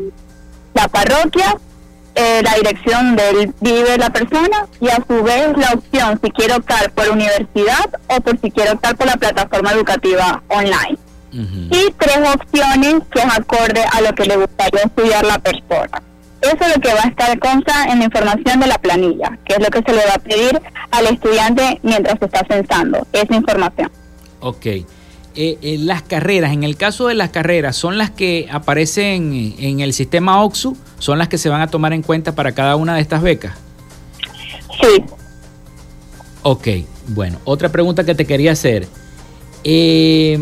la 0.73 0.87
parroquia, 0.87 1.57
eh, 2.17 2.41
la 2.43 2.55
dirección 2.55 3.15
del 3.15 3.53
vive 3.61 3.97
la 3.97 4.09
persona 4.09 4.65
y 4.81 4.89
a 4.89 4.95
su 5.07 5.23
vez 5.23 5.55
la 5.55 5.73
opción 5.73 6.19
si 6.23 6.31
quiere 6.31 6.55
optar 6.55 6.91
por 6.91 7.09
universidad 7.09 7.89
o 8.07 8.19
por 8.21 8.39
si 8.41 8.49
quiere 8.49 8.71
optar 8.71 8.95
por 8.95 9.05
la 9.05 9.17
plataforma 9.17 9.71
educativa 9.71 10.41
online. 10.47 10.97
Y 11.31 11.91
tres 11.99 12.19
opciones 12.33 12.95
que 13.11 13.19
es 13.19 13.25
acorde 13.25 13.83
a 13.91 14.01
lo 14.01 14.15
que 14.15 14.25
le 14.25 14.37
gustaría 14.37 14.81
estudiar 14.81 15.23
la 15.23 15.37
persona. 15.37 16.01
Eso 16.41 16.57
es 16.61 16.75
lo 16.75 16.81
que 16.81 16.93
va 16.93 17.01
a 17.03 17.07
estar 17.09 17.37
consta 17.37 17.85
en 17.91 17.99
la 17.99 18.05
información 18.05 18.59
de 18.59 18.67
la 18.67 18.79
planilla, 18.79 19.37
que 19.45 19.53
es 19.53 19.59
lo 19.59 19.67
que 19.67 19.83
se 19.85 19.95
le 19.95 20.05
va 20.05 20.13
a 20.15 20.19
pedir 20.19 20.59
al 20.89 21.05
estudiante 21.05 21.79
mientras 21.83 22.19
está 22.19 22.43
censando, 22.47 23.05
esa 23.11 23.35
información. 23.35 23.91
Ok. 24.39 24.65
Eh, 25.39 25.59
eh, 25.61 25.77
las 25.77 26.01
carreras, 26.01 26.51
en 26.51 26.63
el 26.63 26.77
caso 26.77 27.09
de 27.09 27.13
las 27.13 27.29
carreras, 27.29 27.75
¿son 27.75 27.99
las 27.99 28.09
que 28.09 28.47
aparecen 28.51 29.53
en 29.59 29.81
el 29.81 29.93
sistema 29.93 30.41
OXU? 30.41 30.75
¿Son 30.97 31.19
las 31.19 31.27
que 31.27 31.37
se 31.37 31.47
van 31.47 31.61
a 31.61 31.67
tomar 31.67 31.93
en 31.93 32.01
cuenta 32.01 32.33
para 32.33 32.53
cada 32.53 32.75
una 32.75 32.95
de 32.95 33.01
estas 33.01 33.21
becas? 33.21 33.53
Sí. 34.81 35.03
Ok, 36.41 36.67
bueno, 37.09 37.37
otra 37.43 37.69
pregunta 37.69 38.03
que 38.03 38.15
te 38.15 38.25
quería 38.25 38.53
hacer. 38.53 38.87
Eh, 39.63 40.39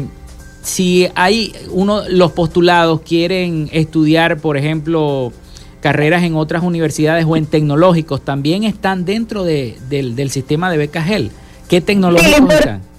si 0.61 1.09
hay 1.13 1.51
uno, 1.71 2.07
los 2.07 2.31
postulados 2.31 3.01
quieren 3.01 3.67
estudiar, 3.73 4.37
por 4.37 4.55
ejemplo, 4.55 5.33
carreras 5.81 6.23
en 6.23 6.37
otras 6.37 6.63
universidades 6.63 7.25
o 7.27 7.35
en 7.35 7.47
tecnológicos, 7.47 8.23
también 8.23 8.63
están 8.63 9.03
dentro 9.03 9.43
de, 9.43 9.77
del, 9.89 10.31
sistema 10.31 10.71
de 10.71 10.77
becas 10.77 11.05
GEL. 11.05 11.31
¿Qué 11.67 11.81
tecnológicos 11.81 12.53
están? 12.53 12.94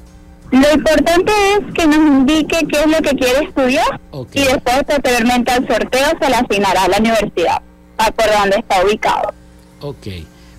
Lo 0.50 0.72
importante 0.72 1.32
es 1.54 1.74
que 1.74 1.86
nos 1.86 1.96
indique 1.96 2.58
qué 2.68 2.80
es 2.80 2.86
lo 2.86 2.98
que 2.98 3.16
quiere 3.16 3.44
estudiar 3.44 4.00
y 4.32 4.40
después 4.40 4.84
posteriormente 4.86 5.52
al 5.52 5.66
sorteo 5.66 6.06
se 6.20 6.28
le 6.30 6.36
asignará 6.36 6.84
a 6.84 6.88
la 6.88 6.98
universidad, 6.98 7.62
acuerdo 7.98 8.36
a 8.36 8.40
donde 8.40 8.56
está 8.58 8.84
ubicado. 8.84 9.34
Ok. 9.80 10.06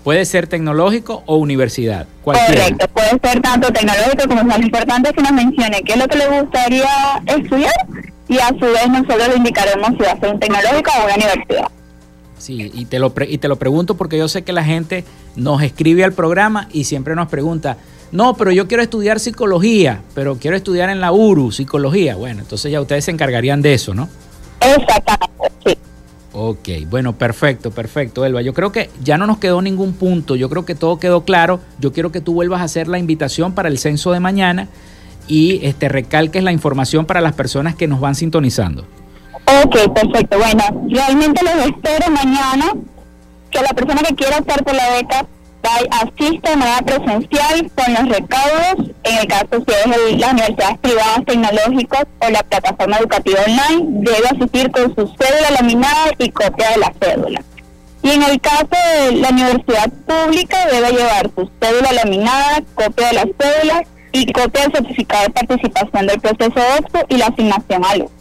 Puede 0.04 0.23
ser 0.26 0.47
tecnológico 0.47 1.23
o 1.26 1.36
universidad. 1.36 2.08
Correcto, 2.23 2.88
puede 2.93 3.19
ser 3.21 3.41
tanto 3.41 3.71
tecnológico 3.73 4.28
como. 4.28 4.58
Lo 4.58 4.63
importante 4.63 5.10
es 5.10 5.15
que 5.15 5.21
nos 5.21 5.34
mencione 5.34 5.82
qué 5.84 5.93
es 5.93 6.00
lo 6.00 6.08
que 6.08 6.17
le 6.17 6.41
gustaría 6.41 6.88
estudiar 7.26 7.73
y 8.30 8.38
a 8.38 8.47
su 8.47 8.65
vez 8.65 8.88
nosotros 8.88 9.28
le 9.28 9.36
indicaremos 9.36 9.89
si 9.97 10.04
va 10.04 10.12
a 10.12 10.19
ser 10.19 10.34
un 10.34 10.39
tecnológico 10.39 10.91
o 10.97 11.06
una 11.06 11.15
universidad. 11.15 11.67
Sí, 12.38 12.71
y 12.73 12.86
te, 12.86 13.00
lo 13.00 13.13
y 13.28 13.38
te 13.38 13.47
lo 13.47 13.58
pregunto 13.58 13.97
porque 13.97 14.17
yo 14.17 14.28
sé 14.28 14.43
que 14.43 14.54
la 14.54 14.63
gente 14.63 15.04
nos 15.36 15.62
escribe 15.62 16.04
al 16.04 16.13
programa 16.13 16.69
y 16.71 16.84
siempre 16.86 17.15
nos 17.15 17.28
pregunta, 17.28 17.78
no, 18.12 18.36
pero 18.36 18.52
yo 18.52 18.67
quiero 18.67 18.84
estudiar 18.84 19.20
psicología, 19.20 20.02
pero 20.15 20.38
quiero 20.38 20.56
estudiar 20.56 20.89
en 20.89 21.02
la 21.02 21.12
URU, 21.12 21.52
psicología. 21.52 22.15
Bueno, 22.15 22.41
entonces 22.41 22.72
ya 22.72 22.80
ustedes 22.80 23.06
se 23.06 23.12
encargarían 23.12 23.62
de 23.62 23.74
eso, 23.74 23.93
¿no? 23.93 24.08
Exactamente, 24.62 25.52
sí. 25.65 25.78
Ok, 26.32 26.70
bueno, 26.89 27.13
perfecto, 27.13 27.72
perfecto, 27.72 28.26
Elba. 28.26 28.41
Yo 28.41 28.54
creo 28.54 28.72
que 28.72 28.89
ya 29.04 29.17
no 29.17 29.28
nos 29.28 29.39
quedó 29.39 29.62
ningún 29.62 29.93
punto, 29.93 30.36
yo 30.36 30.50
creo 30.50 30.65
que 30.65 30.76
todo 30.76 31.00
quedó 31.00 31.26
claro. 31.26 31.60
Yo 31.80 31.91
quiero 31.91 32.12
que 32.12 32.22
tú 32.22 32.34
vuelvas 32.34 32.62
a 32.62 32.65
hacer 32.65 32.88
la 32.88 33.00
invitación 33.00 33.54
para 33.54 33.67
el 33.70 33.78
censo 33.78 34.12
de 34.12 34.20
mañana 34.20 34.70
y 35.28 35.65
este, 35.65 35.89
recalques 35.89 36.43
la 36.43 36.54
información 36.54 37.06
para 37.06 37.22
las 37.22 37.34
personas 37.34 37.76
que 37.76 37.88
nos 37.88 38.00
van 38.00 38.15
sintonizando. 38.15 38.86
Ok, 39.63 39.93
perfecto. 39.93 40.38
Bueno, 40.38 40.63
realmente 40.89 41.41
los 41.43 41.65
espero 41.67 42.12
mañana 42.12 42.74
que 43.50 43.62
la 43.62 43.70
persona 43.70 44.02
que 44.08 44.15
quiera 44.15 44.38
optar 44.38 44.63
por 44.63 44.76
la 44.76 44.89
beca 44.91 45.26
asista 45.91 46.50
de 46.50 46.56
manera 46.56 46.82
presencial 46.82 47.72
con 47.76 47.93
los 47.93 48.10
recaudos, 48.10 48.96
en 49.04 49.17
el 49.17 49.28
caso 49.28 49.63
si 49.65 49.74
es 49.74 50.17
las 50.17 50.32
universidades 50.32 50.78
privadas 50.80 51.26
tecnológicas 51.26 52.06
o 52.20 52.30
la 52.30 52.43
plataforma 52.43 52.98
educativa 52.98 53.39
online, 53.46 54.02
debe 54.02 54.28
asistir 54.28 54.72
con 54.72 54.96
su 54.96 55.08
cédula 55.08 55.52
laminada 55.60 56.12
y 56.17 56.30
copia 56.32 56.72
de 56.72 56.78
la 56.78 56.93
cédula. 57.00 57.41
Y 58.04 58.12
en 58.12 58.24
el 58.24 58.39
caso 58.39 58.67
de 58.70 59.12
la 59.17 59.30
universidad 59.30 59.91
pública, 60.08 60.65
debe 60.67 60.91
llevar 60.91 61.30
su 61.36 61.50
cédula 61.62 61.91
laminada, 61.91 62.62
copia 62.76 63.08
de 63.08 63.13
la 63.13 63.26
cédula 63.39 63.84
y 64.12 64.32
copia 64.32 64.62
del 64.63 64.72
certificado 64.72 65.24
de 65.24 65.30
participación 65.32 66.08
del 66.08 66.20
proceso 66.22 66.60
OXO 66.80 67.06
y 67.10 67.17
la 67.17 67.28
asignación 67.28 67.86
a 67.86 67.96
luz. 67.98 68.12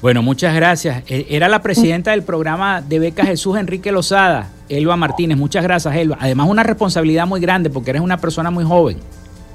Bueno, 0.00 0.22
muchas 0.22 0.54
gracias. 0.54 1.02
E, 1.08 1.26
era 1.30 1.48
la 1.48 1.60
presidenta 1.60 2.12
del 2.12 2.22
programa 2.22 2.80
de 2.80 2.98
becas 3.00 3.26
Jesús 3.26 3.58
Enrique 3.58 3.90
Lozada, 3.90 4.48
Elba 4.68 4.96
Martínez. 4.96 5.36
Muchas 5.36 5.64
gracias, 5.64 5.94
Elba. 5.96 6.16
Además, 6.20 6.48
una 6.48 6.62
responsabilidad 6.62 7.26
muy 7.26 7.40
grande 7.40 7.68
porque 7.68 7.90
eres 7.90 8.02
una 8.02 8.18
persona 8.18 8.50
muy 8.50 8.64
joven. 8.64 8.98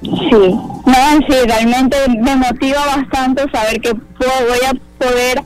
Sí, 0.02 0.10
no, 0.32 0.94
sí, 1.30 1.36
realmente 1.46 1.96
me 2.22 2.36
motiva 2.36 2.86
bastante 2.86 3.44
saber 3.52 3.80
que 3.80 3.94
voy 3.94 4.60
a 4.68 4.74
poder 4.98 5.42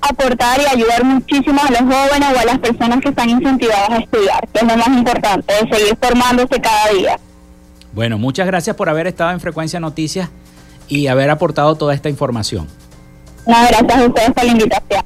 aportar 0.00 0.60
y 0.60 0.74
ayudar 0.74 1.04
muchísimo 1.04 1.60
a 1.62 1.70
los 1.70 1.80
jóvenes 1.80 2.28
o 2.34 2.40
a 2.40 2.44
las 2.44 2.58
personas 2.58 3.00
que 3.00 3.10
están 3.10 3.30
incentivadas 3.30 3.90
a 3.90 3.98
estudiar, 3.98 4.48
que 4.52 4.60
es 4.60 4.66
lo 4.66 4.76
más 4.76 4.88
importante, 4.88 5.54
de 5.54 5.76
seguir 5.76 5.96
formándose 6.02 6.60
cada 6.60 6.88
día. 6.92 7.20
Bueno, 7.92 8.18
muchas 8.18 8.48
gracias 8.48 8.74
por 8.74 8.88
haber 8.88 9.06
estado 9.06 9.30
en 9.30 9.38
Frecuencia 9.38 9.78
Noticias 9.78 10.28
y 10.88 11.06
haber 11.06 11.30
aportado 11.30 11.76
toda 11.76 11.94
esta 11.94 12.08
información 12.08 12.66
gracias 13.46 13.98
a 13.98 14.06
ustedes 14.06 14.30
por 14.32 14.44
la 14.44 14.52
invitación. 14.52 15.04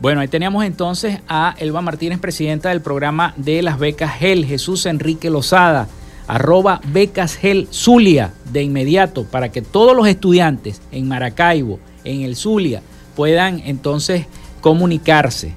Bueno, 0.00 0.20
ahí 0.20 0.28
teníamos 0.28 0.64
entonces 0.64 1.20
a 1.28 1.54
Elba 1.58 1.80
Martínez, 1.80 2.18
presidenta 2.18 2.68
del 2.68 2.82
programa 2.82 3.32
de 3.36 3.62
las 3.62 3.78
becas 3.78 4.18
GEL, 4.18 4.44
Jesús 4.44 4.84
Enrique 4.86 5.30
Lozada, 5.30 5.88
arroba 6.26 6.80
becas 6.84 7.36
GEL 7.36 7.68
Zulia 7.72 8.34
de 8.52 8.62
inmediato 8.62 9.24
para 9.24 9.50
que 9.50 9.62
todos 9.62 9.96
los 9.96 10.06
estudiantes 10.06 10.82
en 10.92 11.08
Maracaibo, 11.08 11.78
en 12.04 12.22
el 12.22 12.36
Zulia, 12.36 12.82
puedan 13.16 13.60
entonces 13.64 14.26
comunicarse 14.60 15.54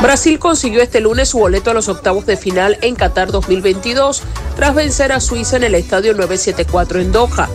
Brasil 0.03 0.39
consiguió 0.39 0.83
este 0.83 1.01
lunes 1.01 1.31
su 1.31 1.39
boleto 1.39 1.71
a 1.71 1.75
los 1.75 1.89
octavos 1.89 2.27
de 2.27 2.37
final 2.37 2.77
en 2.83 2.95
Qatar 2.95 3.33
2022 3.33 4.23
tras 4.55 4.75
vencer 4.75 5.13
a 5.13 5.21
Suiza 5.21 5.57
en 5.57 5.65
el 5.65 5.75
estadio 5.75 6.13
974 6.13 7.01
en 7.01 7.11
Doha. 7.11 7.49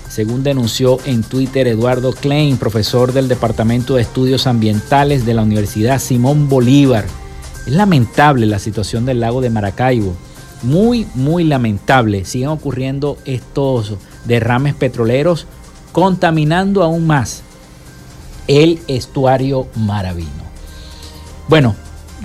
según 0.09 0.43
denunció 0.43 0.99
en 1.05 1.23
Twitter 1.23 1.67
Eduardo 1.67 2.13
Klein, 2.13 2.57
profesor 2.57 3.13
del 3.13 3.29
Departamento 3.29 3.97
de 3.97 4.03
Estudios 4.03 4.47
Ambientales 4.47 5.27
de 5.27 5.35
la 5.35 5.43
Universidad 5.43 5.99
Simón 5.99 6.49
Bolívar. 6.49 7.05
Es 7.67 7.73
lamentable 7.73 8.47
la 8.47 8.59
situación 8.59 9.05
del 9.05 9.21
lago 9.21 9.41
de 9.41 9.51
Maracaibo, 9.51 10.15
muy, 10.63 11.07
muy 11.15 11.45
lamentable. 11.45 12.25
Siguen 12.25 12.49
ocurriendo 12.49 13.19
estos 13.25 13.95
derrames 14.25 14.75
petroleros 14.75 15.47
contaminando 15.93 16.83
aún 16.83 17.07
más 17.07 17.43
el 18.47 18.81
estuario 18.89 19.69
maravino. 19.75 20.49
Bueno, 21.49 21.77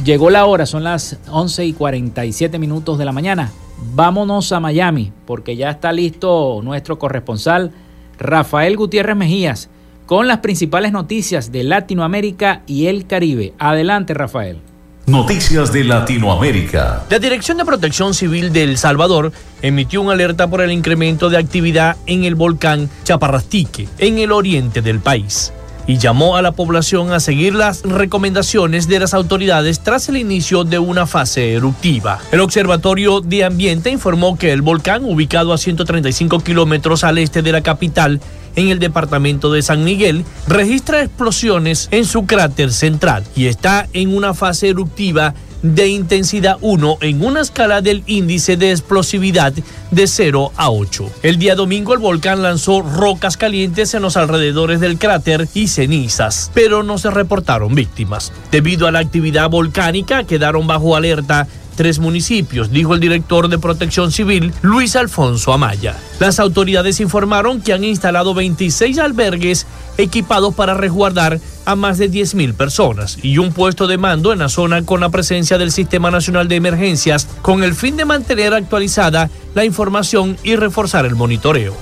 Llegó 0.03 0.29
la 0.29 0.45
hora, 0.45 0.65
son 0.65 0.83
las 0.83 1.17
11 1.29 1.65
y 1.65 1.73
47 1.73 2.59
minutos 2.59 2.97
de 2.97 3.05
la 3.05 3.11
mañana. 3.11 3.51
Vámonos 3.93 4.51
a 4.51 4.59
Miami, 4.59 5.13
porque 5.25 5.55
ya 5.55 5.69
está 5.69 5.93
listo 5.93 6.61
nuestro 6.63 6.97
corresponsal 6.99 7.71
Rafael 8.17 8.75
Gutiérrez 8.75 9.15
Mejías 9.15 9.69
con 10.05 10.27
las 10.27 10.39
principales 10.39 10.91
noticias 10.91 11.51
de 11.51 11.63
Latinoamérica 11.63 12.63
y 12.67 12.87
el 12.87 13.07
Caribe. 13.07 13.53
Adelante, 13.59 14.13
Rafael. 14.13 14.59
Noticias 15.05 15.71
de 15.71 15.83
Latinoamérica. 15.83 17.03
La 17.09 17.19
Dirección 17.19 17.57
de 17.57 17.65
Protección 17.65 18.13
Civil 18.13 18.51
de 18.51 18.63
El 18.63 18.77
Salvador 18.77 19.31
emitió 19.61 20.01
una 20.01 20.13
alerta 20.13 20.49
por 20.49 20.61
el 20.61 20.71
incremento 20.71 21.29
de 21.29 21.37
actividad 21.37 21.97
en 22.07 22.25
el 22.25 22.35
volcán 22.35 22.89
Chaparrastique, 23.03 23.87
en 23.99 24.17
el 24.17 24.31
oriente 24.31 24.81
del 24.81 24.99
país 24.99 25.53
y 25.88 25.97
llamó 25.97 26.38
a 26.38 26.41
la 26.41 26.51
población 26.51 27.11
a 27.11 27.19
seguir 27.19 27.55
las 27.55 27.81
recomendaciones 27.81 28.88
de 28.88 28.99
las 28.99 29.13
autoridades 29.13 29.81
tras 29.81 30.09
el 30.09 30.17
inicio 30.17 30.63
de 30.63 30.79
una 30.79 31.07
fase 31.07 31.53
eruptiva. 31.53 32.19
El 32.31 32.39
Observatorio 32.39 33.21
de 33.21 33.43
Ambiente 33.43 33.89
informó 33.89 34.38
que 34.38 34.51
el 34.51 34.61
volcán, 34.61 35.03
ubicado 35.03 35.53
a 35.53 35.57
135 35.57 36.39
kilómetros 36.39 37.03
al 37.03 37.17
este 37.17 37.41
de 37.41 37.51
la 37.51 37.61
capital, 37.61 38.21
en 38.55 38.69
el 38.69 38.79
departamento 38.79 39.51
de 39.51 39.61
San 39.61 39.84
Miguel, 39.84 40.25
registra 40.47 41.01
explosiones 41.01 41.88
en 41.91 42.05
su 42.05 42.25
cráter 42.25 42.71
central 42.71 43.23
y 43.36 43.47
está 43.47 43.88
en 43.93 44.15
una 44.15 44.34
fase 44.34 44.69
eruptiva 44.69 45.34
de 45.64 45.88
intensidad 45.88 46.57
1 46.61 46.97
en 47.01 47.26
una 47.26 47.41
escala 47.41 47.82
del 47.82 48.03
índice 48.05 48.57
de 48.57 48.72
explosividad 48.72 49.53
de 49.89 50.07
0 50.07 50.51
a 50.55 50.70
8. 50.70 51.09
El 51.24 51.39
día 51.39 51.55
domingo 51.55 51.93
el 51.93 51.99
volcán 51.99 52.43
lanzó 52.43 52.82
rocas 52.82 53.38
calientes 53.38 53.93
en 53.93 54.03
los 54.03 54.18
alrededores 54.18 54.80
del 54.80 54.99
cráter 54.99 55.47
y 55.53 55.70
cenizas, 55.70 56.51
pero 56.53 56.84
no 56.84 56.97
se 56.97 57.09
reportaron 57.09 57.74
víctimas. 57.74 58.32
Debido 58.51 58.88
a 58.88 58.91
la 58.91 58.99
actividad 58.99 59.49
volcánica 59.49 60.26
quedaron 60.26 60.68
bajo 60.68 60.95
alerta 60.95 61.47
tres 61.76 61.99
municipios, 61.99 62.71
dijo 62.71 62.93
el 62.93 62.99
director 62.99 63.47
de 63.47 63.59
Protección 63.59 64.11
Civil, 64.11 64.53
Luis 64.61 64.95
Alfonso 64.95 65.53
Amaya. 65.53 65.97
Las 66.19 66.39
autoridades 66.39 66.99
informaron 66.99 67.61
que 67.61 67.74
han 67.74 67.84
instalado 67.84 68.34
26 68.34 68.99
albergues 68.99 69.65
equipados 69.97 70.53
para 70.55 70.74
resguardar 70.74 71.39
a 71.65 71.76
más 71.76 71.97
de 71.97 72.11
10.000 72.11 72.53
personas 72.53 73.17
y 73.21 73.38
un 73.38 73.53
puesto 73.53 73.88
de 73.88 73.97
mando 73.97 74.34
en 74.34 74.39
la 74.39 74.49
zona 74.49 74.84
con 74.84 74.99
la 74.99 75.09
presencia 75.09 75.57
del 75.57 75.71
Sistema 75.71 76.11
Nacional 76.11 76.47
de 76.47 76.55
Emergencias 76.55 77.28
con 77.41 77.63
el 77.63 77.74
fin 77.76 77.97
de 77.97 78.05
mantener 78.05 78.53
actualizada 78.53 79.30
la 79.55 79.65
información 79.65 80.38
y 80.43 80.55
reforzar 80.55 81.05
el 81.05 81.15
monitoreo. 81.15 81.76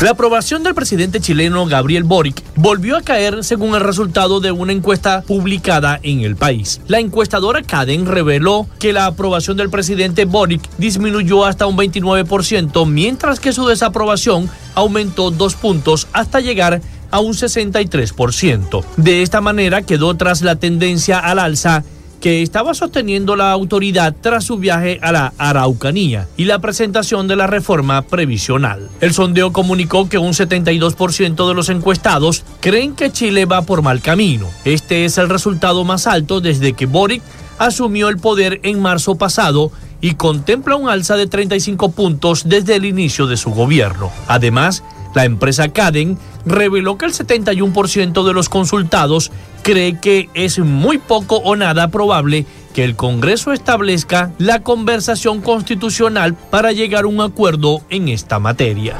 La 0.00 0.10
aprobación 0.10 0.64
del 0.64 0.74
presidente 0.74 1.20
chileno 1.20 1.66
Gabriel 1.66 2.02
Boric 2.02 2.42
volvió 2.56 2.96
a 2.96 3.02
caer 3.02 3.44
según 3.44 3.76
el 3.76 3.80
resultado 3.80 4.40
de 4.40 4.50
una 4.50 4.72
encuesta 4.72 5.22
publicada 5.22 6.00
en 6.02 6.20
el 6.20 6.34
país. 6.34 6.80
La 6.88 6.98
encuestadora 6.98 7.62
Caden 7.62 8.04
reveló 8.04 8.66
que 8.80 8.92
la 8.92 9.06
aprobación 9.06 9.56
del 9.56 9.70
presidente 9.70 10.24
Boric 10.24 10.68
disminuyó 10.78 11.44
hasta 11.44 11.66
un 11.66 11.76
29%, 11.76 12.86
mientras 12.86 13.38
que 13.38 13.52
su 13.52 13.66
desaprobación 13.66 14.50
aumentó 14.74 15.30
dos 15.30 15.54
puntos 15.54 16.08
hasta 16.12 16.40
llegar 16.40 16.82
a 17.12 17.20
un 17.20 17.34
63%. 17.34 18.84
De 18.96 19.22
esta 19.22 19.40
manera 19.40 19.82
quedó 19.82 20.16
tras 20.16 20.42
la 20.42 20.56
tendencia 20.56 21.20
al 21.20 21.38
alza 21.38 21.84
que 22.20 22.42
estaba 22.42 22.74
sosteniendo 22.74 23.36
la 23.36 23.50
autoridad 23.50 24.14
tras 24.20 24.44
su 24.44 24.58
viaje 24.58 24.98
a 25.02 25.12
la 25.12 25.32
Araucanía 25.38 26.28
y 26.36 26.44
la 26.44 26.58
presentación 26.58 27.28
de 27.28 27.36
la 27.36 27.46
reforma 27.46 28.02
previsional. 28.02 28.88
El 29.00 29.12
sondeo 29.12 29.52
comunicó 29.52 30.08
que 30.08 30.18
un 30.18 30.32
72% 30.32 31.48
de 31.48 31.54
los 31.54 31.68
encuestados 31.68 32.44
creen 32.60 32.94
que 32.94 33.12
Chile 33.12 33.46
va 33.46 33.62
por 33.62 33.82
mal 33.82 34.00
camino. 34.00 34.48
Este 34.64 35.04
es 35.04 35.18
el 35.18 35.28
resultado 35.28 35.84
más 35.84 36.06
alto 36.06 36.40
desde 36.40 36.72
que 36.72 36.86
Boric 36.86 37.22
asumió 37.58 38.08
el 38.08 38.18
poder 38.18 38.60
en 38.62 38.80
marzo 38.80 39.14
pasado 39.16 39.70
y 40.00 40.16
contempla 40.16 40.76
un 40.76 40.88
alza 40.88 41.16
de 41.16 41.26
35 41.26 41.92
puntos 41.92 42.42
desde 42.46 42.76
el 42.76 42.84
inicio 42.84 43.26
de 43.26 43.38
su 43.38 43.50
gobierno. 43.50 44.10
Además, 44.28 44.82
la 45.14 45.24
empresa 45.24 45.68
Caden 45.68 46.18
reveló 46.44 46.98
que 46.98 47.06
el 47.06 47.12
71% 47.12 48.26
de 48.26 48.32
los 48.32 48.48
consultados 48.48 49.30
cree 49.62 49.98
que 49.98 50.28
es 50.34 50.58
muy 50.58 50.98
poco 50.98 51.36
o 51.36 51.56
nada 51.56 51.88
probable 51.88 52.46
que 52.74 52.84
el 52.84 52.96
Congreso 52.96 53.52
establezca 53.52 54.32
la 54.38 54.62
conversación 54.62 55.40
constitucional 55.40 56.34
para 56.34 56.72
llegar 56.72 57.04
a 57.04 57.08
un 57.08 57.20
acuerdo 57.20 57.80
en 57.88 58.08
esta 58.08 58.38
materia. 58.38 58.96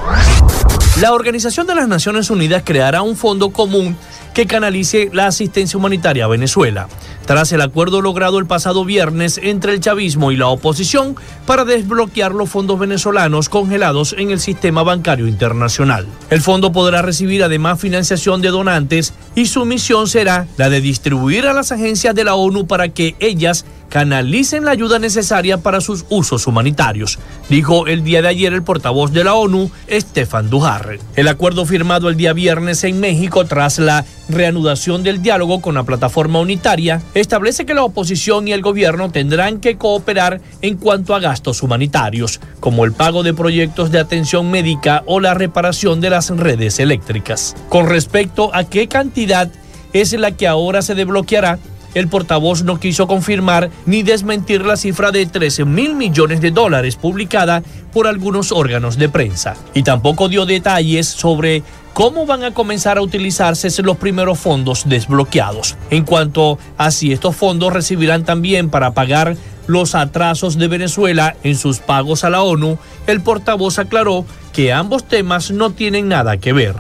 La 1.01 1.12
Organización 1.12 1.67
de 1.67 1.75
las 1.75 1.89
Naciones 1.89 2.31
Unidas 2.31 2.62
creará 2.65 3.03
un 3.03 3.17
fondo 3.17 3.51
común 3.51 3.97
que 4.35 4.47
canalice 4.47 5.09
la 5.12 5.28
asistencia 5.28 5.78
humanitaria 5.78 6.24
a 6.24 6.28
Venezuela 6.28 6.89
tras 7.24 7.53
el 7.53 7.61
acuerdo 7.62 8.03
logrado 8.03 8.39
el 8.39 8.47
pasado 8.47 8.85
viernes 8.85 9.41
entre 9.43 9.72
el 9.72 9.80
chavismo 9.80 10.32
y 10.32 10.37
la 10.37 10.49
oposición 10.49 11.16
para 11.47 11.64
desbloquear 11.64 12.32
los 12.32 12.51
fondos 12.51 12.78
venezolanos 12.78 13.49
congelados 13.49 14.14
en 14.18 14.30
el 14.30 14.41
sistema 14.41 14.82
bancario 14.82 15.26
internacional. 15.26 16.07
El 16.30 16.43
fondo 16.43 16.72
podrá 16.72 17.03
recibir 17.03 17.43
además 17.43 17.80
financiación 17.80 18.43
de 18.43 18.49
donantes 18.49 19.14
y 19.35 19.47
su 19.47 19.64
misión 19.64 20.07
será 20.07 20.47
la 20.57 20.70
de 20.70 20.80
distribuir 20.80 21.47
a 21.47 21.55
las 21.55 21.72
agencias 21.72 22.14
de 22.14 22.24
la 22.24 22.35
ONU 22.35 22.66
para 22.66 22.89
que 22.89 23.16
ellas 23.20 23.64
canalicen 23.95 24.64
la 24.64 24.72
ayuda 24.72 24.99
necesaria 24.99 25.59
para 25.59 25.80
sus 25.80 26.05
usos 26.09 26.49
humanitarios, 26.49 27.20
dijo 27.49 27.86
el 27.86 28.03
día 28.03 28.22
de 28.22 28.26
ayer 28.26 28.53
el 28.53 28.64
portavoz 28.64 29.12
de 29.12 29.22
la 29.22 29.34
ONU, 29.34 29.70
Stefan 29.88 30.51
Dujarre. 30.51 30.99
El 31.14 31.28
acuerdo 31.28 31.64
firmado 31.64 32.09
el 32.09 32.16
día 32.16 32.32
viernes 32.32 32.82
en 32.82 32.99
México 32.99 33.45
tras 33.45 33.78
la 33.78 34.05
reanudación 34.28 35.05
del 35.05 35.22
diálogo 35.22 35.61
con 35.61 35.76
la 35.76 35.84
plataforma 35.84 36.40
unitaria 36.40 37.03
establece 37.14 37.66
que 37.66 37.74
la 37.74 37.84
oposición 37.84 38.49
y 38.49 38.53
el 38.53 38.62
gobierno 38.62 39.12
tendrán 39.12 39.61
que 39.61 39.76
cooperar 39.76 40.40
en 40.61 40.76
cuanto 40.76 41.14
a 41.14 41.20
gastos 41.20 41.62
humanitarios, 41.62 42.40
como 42.59 42.84
el 42.84 42.95
pago 42.95 43.22
de 43.22 43.32
proyectos 43.32 43.92
de 43.92 44.01
atención 44.01 44.51
médica 44.51 45.05
o 45.07 45.20
la 45.20 45.34
reparación 45.34 46.01
de 46.01 46.11
las 46.11 46.30
redes 46.30 46.80
eléctricas. 46.80 47.55
Con 47.68 47.86
respecto 47.86 48.53
a 48.57 48.64
qué 48.64 48.88
cantidad 48.88 49.53
es 49.92 50.12
la 50.14 50.32
que 50.32 50.49
ahora 50.49 50.82
se 50.82 50.97
desbloqueará, 50.97 51.61
el 51.95 52.09
portavoz 52.09 52.62
no 52.62 52.78
quiso 52.78 53.07
confirmar 53.07 53.70
ni 53.86 54.03
desmentir 54.03 54.64
la 54.64 54.76
cifra 54.76 55.11
de 55.11 55.26
13 55.26 55.64
mil 55.64 55.95
millones 55.95 56.40
de 56.40 56.51
dólares 56.51 56.97
publicada 56.97 57.62
por 57.92 58.07
algunos 58.07 58.53
órganos 58.53 58.99
de 58.99 59.09
prensa. 59.09 59.57
Y 59.72 59.82
tampoco 59.82 60.28
dio 60.28 60.47
detalles 60.47 61.07
sobre 61.07 61.62
cómo 61.92 62.26
van 62.26 62.42
a 62.42 62.53
comenzar 62.53 62.99
a 62.99 63.03
utilizarse 63.03 63.70
los 63.82 63.97
primeros 63.97 64.38
fondos 64.38 64.82
desbloqueados. 64.86 65.76
En 65.90 66.05
cuanto 66.05 66.59
a 66.76 66.90
si 66.90 67.12
estos 67.12 67.36
fondos 67.36 67.72
recibirán 67.72 68.24
también 68.24 68.68
para 68.68 68.92
pagar 68.92 69.36
los 69.66 69.95
atrasos 69.95 70.59
de 70.59 70.68
Venezuela 70.68 71.36
en 71.42 71.57
sus 71.57 71.78
pagos 71.78 72.24
a 72.24 72.30
la 72.30 72.42
ONU, 72.42 72.78
el 73.07 73.22
portavoz 73.22 73.78
aclaró 73.78 74.26
que 74.53 74.72
ambos 74.72 75.05
temas 75.05 75.51
no 75.51 75.70
tienen 75.70 76.09
nada 76.09 76.36
que 76.36 76.53
ver. 76.53 76.74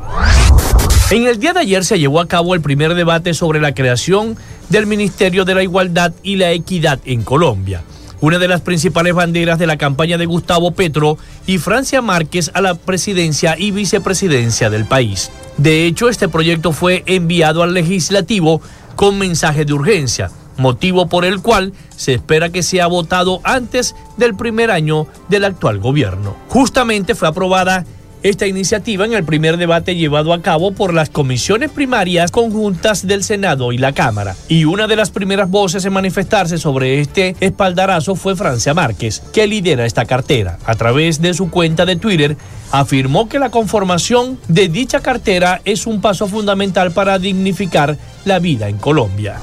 En 1.10 1.26
el 1.26 1.38
día 1.38 1.52
de 1.52 1.60
ayer 1.60 1.84
se 1.84 1.98
llevó 1.98 2.18
a 2.18 2.28
cabo 2.28 2.54
el 2.54 2.60
primer 2.60 2.94
debate 2.94 3.34
sobre 3.34 3.60
la 3.60 3.74
creación 3.74 4.36
del 4.68 4.86
Ministerio 4.86 5.44
de 5.44 5.54
la 5.54 5.62
Igualdad 5.62 6.12
y 6.22 6.36
la 6.36 6.52
Equidad 6.52 7.00
en 7.04 7.22
Colombia, 7.22 7.82
una 8.20 8.38
de 8.38 8.48
las 8.48 8.60
principales 8.60 9.14
banderas 9.14 9.58
de 9.58 9.66
la 9.66 9.76
campaña 9.76 10.18
de 10.18 10.26
Gustavo 10.26 10.72
Petro 10.72 11.18
y 11.46 11.58
Francia 11.58 12.02
Márquez 12.02 12.50
a 12.54 12.60
la 12.60 12.74
presidencia 12.74 13.56
y 13.58 13.70
vicepresidencia 13.70 14.70
del 14.70 14.84
país. 14.84 15.30
De 15.56 15.86
hecho, 15.86 16.08
este 16.08 16.28
proyecto 16.28 16.72
fue 16.72 17.02
enviado 17.06 17.62
al 17.62 17.74
legislativo 17.74 18.60
con 18.96 19.18
mensaje 19.18 19.64
de 19.64 19.72
urgencia, 19.72 20.30
motivo 20.56 21.08
por 21.08 21.24
el 21.24 21.40
cual 21.40 21.72
se 21.96 22.14
espera 22.14 22.50
que 22.50 22.62
sea 22.62 22.86
votado 22.86 23.40
antes 23.44 23.94
del 24.16 24.34
primer 24.34 24.70
año 24.70 25.06
del 25.28 25.44
actual 25.44 25.78
gobierno. 25.78 26.36
Justamente 26.48 27.14
fue 27.14 27.28
aprobada 27.28 27.84
esta 28.24 28.46
iniciativa 28.46 29.04
en 29.04 29.12
el 29.12 29.22
primer 29.22 29.58
debate 29.58 29.94
llevado 29.96 30.32
a 30.32 30.40
cabo 30.40 30.72
por 30.72 30.94
las 30.94 31.10
comisiones 31.10 31.70
primarias 31.70 32.30
conjuntas 32.30 33.06
del 33.06 33.22
Senado 33.22 33.70
y 33.70 33.76
la 33.76 33.92
Cámara. 33.92 34.34
Y 34.48 34.64
una 34.64 34.86
de 34.86 34.96
las 34.96 35.10
primeras 35.10 35.50
voces 35.50 35.84
en 35.84 35.92
manifestarse 35.92 36.56
sobre 36.56 37.00
este 37.00 37.36
espaldarazo 37.40 38.16
fue 38.16 38.34
Francia 38.34 38.72
Márquez, 38.72 39.22
que 39.34 39.46
lidera 39.46 39.84
esta 39.84 40.06
cartera. 40.06 40.58
A 40.64 40.74
través 40.74 41.20
de 41.20 41.34
su 41.34 41.50
cuenta 41.50 41.84
de 41.84 41.96
Twitter, 41.96 42.38
afirmó 42.72 43.28
que 43.28 43.38
la 43.38 43.50
conformación 43.50 44.38
de 44.48 44.68
dicha 44.68 45.00
cartera 45.00 45.60
es 45.66 45.86
un 45.86 46.00
paso 46.00 46.26
fundamental 46.26 46.92
para 46.92 47.18
dignificar 47.18 47.98
la 48.24 48.38
vida 48.38 48.70
en 48.70 48.78
Colombia. 48.78 49.36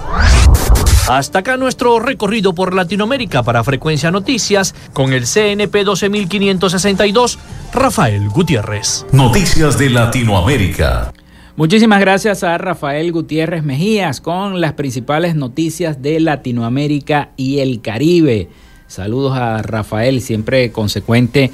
Hasta 1.07 1.39
acá 1.39 1.57
nuestro 1.57 1.99
recorrido 1.99 2.53
por 2.53 2.73
Latinoamérica 2.73 3.43
para 3.43 3.63
Frecuencia 3.63 4.11
Noticias 4.11 4.75
con 4.93 5.13
el 5.13 5.25
CNP 5.25 5.83
12562, 5.83 7.39
Rafael 7.73 8.29
Gutiérrez. 8.29 9.05
Noticias 9.11 9.77
de 9.77 9.89
Latinoamérica. 9.89 11.11
Muchísimas 11.55 11.99
gracias 11.99 12.43
a 12.43 12.57
Rafael 12.57 13.11
Gutiérrez 13.11 13.63
Mejías 13.63 14.21
con 14.21 14.61
las 14.61 14.73
principales 14.73 15.35
noticias 15.35 16.01
de 16.01 16.19
Latinoamérica 16.19 17.31
y 17.35 17.59
el 17.59 17.81
Caribe. 17.81 18.47
Saludos 18.87 19.37
a 19.37 19.61
Rafael, 19.61 20.21
siempre 20.21 20.71
consecuente 20.71 21.51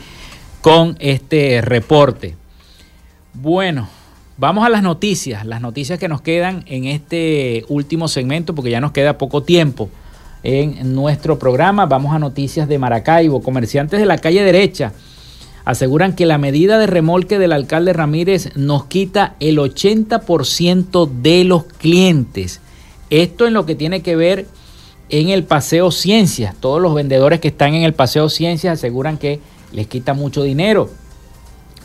con 0.62 0.98
este 1.00 1.62
reporte. 1.62 2.36
Bueno, 3.34 3.90
Vamos 4.40 4.68
a 4.68 4.70
las 4.70 4.84
noticias, 4.84 5.48
las 5.48 5.62
noticias 5.62 5.98
que 5.98 6.08
nos 6.08 6.22
quedan 6.22 6.64
en 6.68 6.86
este 6.86 7.66
último 7.70 8.08
segmento, 8.08 8.54
porque 8.54 8.70
ya 8.70 8.80
nos 8.80 8.92
queda 8.92 9.18
poco 9.18 9.42
tiempo 9.42 9.90
en 10.44 10.94
nuestro 10.94 11.40
programa. 11.40 11.88
Vamos 11.88 12.16
a 12.16 12.20
noticias 12.20 12.68
de 12.68 12.78
Maracaibo. 12.78 13.42
Comerciantes 13.42 14.00
de 14.00 14.06
la 14.06 14.20
calle 14.20 14.44
derecha 14.44 14.94
aseguran 15.66 16.14
que 16.14 16.28
la 16.28 16.38
medida 16.38 16.78
de 16.78 16.86
remolque 16.86 17.40
del 17.40 17.52
alcalde 17.52 17.94
Ramírez 17.94 18.56
nos 18.56 18.86
quita 18.86 19.36
el 19.40 19.58
80% 19.58 21.10
de 21.10 21.44
los 21.44 21.64
clientes. 21.64 22.62
Esto 23.10 23.48
en 23.48 23.56
lo 23.56 23.66
que 23.66 23.74
tiene 23.74 24.04
que 24.04 24.16
ver 24.16 24.46
en 25.10 25.30
el 25.30 25.46
Paseo 25.46 25.90
Ciencias. 25.90 26.54
Todos 26.60 26.80
los 26.80 26.94
vendedores 26.94 27.40
que 27.40 27.48
están 27.48 27.74
en 27.74 27.82
el 27.82 27.96
Paseo 27.96 28.30
Ciencias 28.30 28.78
aseguran 28.78 29.18
que 29.18 29.40
les 29.72 29.88
quita 29.88 30.14
mucho 30.14 30.44
dinero 30.44 30.92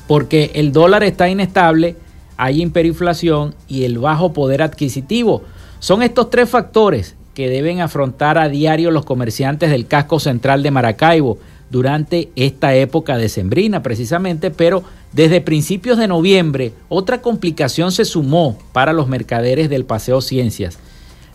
porque 0.06 0.50
el 0.54 0.72
dólar 0.72 1.02
está 1.04 1.28
inestable 1.28 1.96
hay 2.42 2.60
hiperinflación 2.60 3.54
y 3.68 3.84
el 3.84 4.00
bajo 4.00 4.32
poder 4.32 4.62
adquisitivo. 4.62 5.44
Son 5.78 6.02
estos 6.02 6.28
tres 6.28 6.50
factores 6.50 7.14
que 7.34 7.48
deben 7.48 7.80
afrontar 7.80 8.36
a 8.36 8.48
diario 8.48 8.90
los 8.90 9.04
comerciantes 9.04 9.70
del 9.70 9.86
casco 9.86 10.18
central 10.18 10.64
de 10.64 10.72
Maracaibo 10.72 11.38
durante 11.70 12.30
esta 12.34 12.74
época 12.74 13.16
decembrina 13.16 13.84
precisamente, 13.84 14.50
pero 14.50 14.82
desde 15.12 15.40
principios 15.40 15.98
de 15.98 16.08
noviembre 16.08 16.72
otra 16.88 17.22
complicación 17.22 17.92
se 17.92 18.04
sumó 18.04 18.58
para 18.72 18.92
los 18.92 19.06
mercaderes 19.06 19.70
del 19.70 19.84
Paseo 19.84 20.20
Ciencias. 20.20 20.80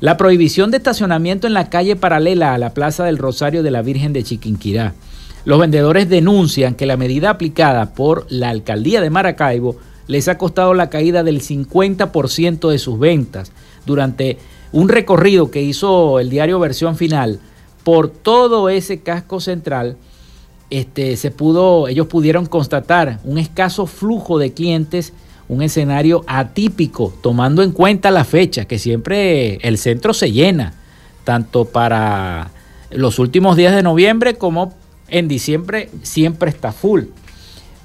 La 0.01 0.17
prohibición 0.17 0.71
de 0.71 0.77
estacionamiento 0.77 1.47
en 1.47 1.53
la 1.53 1.69
calle 1.69 1.95
paralela 1.95 2.53
a 2.53 2.57
la 2.57 2.73
Plaza 2.73 3.05
del 3.05 3.17
Rosario 3.17 3.63
de 3.63 3.71
la 3.71 3.81
Virgen 3.81 4.11
de 4.11 4.23
Chiquinquirá. 4.23 4.93
Los 5.45 5.57
vendedores 5.57 6.09
denuncian 6.09 6.75
que 6.75 6.85
la 6.85 6.97
medida 6.97 7.29
aplicada 7.29 7.93
por 7.93 8.25
la 8.29 8.49
alcaldía 8.49 8.99
de 8.99 9.09
Maracaibo 9.09 9.77
les 10.07 10.27
ha 10.27 10.37
costado 10.37 10.73
la 10.73 10.89
caída 10.89 11.23
del 11.23 11.41
50% 11.41 12.69
de 12.69 12.79
sus 12.79 12.99
ventas 12.99 13.51
durante 13.85 14.37
un 14.71 14.89
recorrido 14.89 15.51
que 15.51 15.61
hizo 15.61 16.19
el 16.19 16.29
diario 16.29 16.59
Versión 16.59 16.95
Final 16.95 17.39
por 17.83 18.09
todo 18.09 18.69
ese 18.69 18.99
casco 18.99 19.39
central. 19.39 19.97
Este, 20.69 21.15
se 21.15 21.31
pudo, 21.31 21.87
ellos 21.87 22.07
pudieron 22.07 22.45
constatar 22.45 23.19
un 23.23 23.37
escaso 23.37 23.85
flujo 23.85 24.37
de 24.37 24.53
clientes, 24.53 25.13
un 25.47 25.61
escenario 25.61 26.23
atípico, 26.27 27.13
tomando 27.21 27.63
en 27.63 27.71
cuenta 27.71 28.11
la 28.11 28.25
fecha, 28.25 28.65
que 28.65 28.77
siempre 28.77 29.55
el 29.61 29.77
centro 29.77 30.13
se 30.13 30.31
llena, 30.31 30.73
tanto 31.23 31.65
para 31.65 32.51
los 32.91 33.19
últimos 33.19 33.55
días 33.55 33.73
de 33.73 33.83
noviembre 33.83 34.35
como 34.35 34.73
en 35.07 35.27
diciembre 35.27 35.89
siempre 36.03 36.49
está 36.49 36.73
full. 36.73 37.05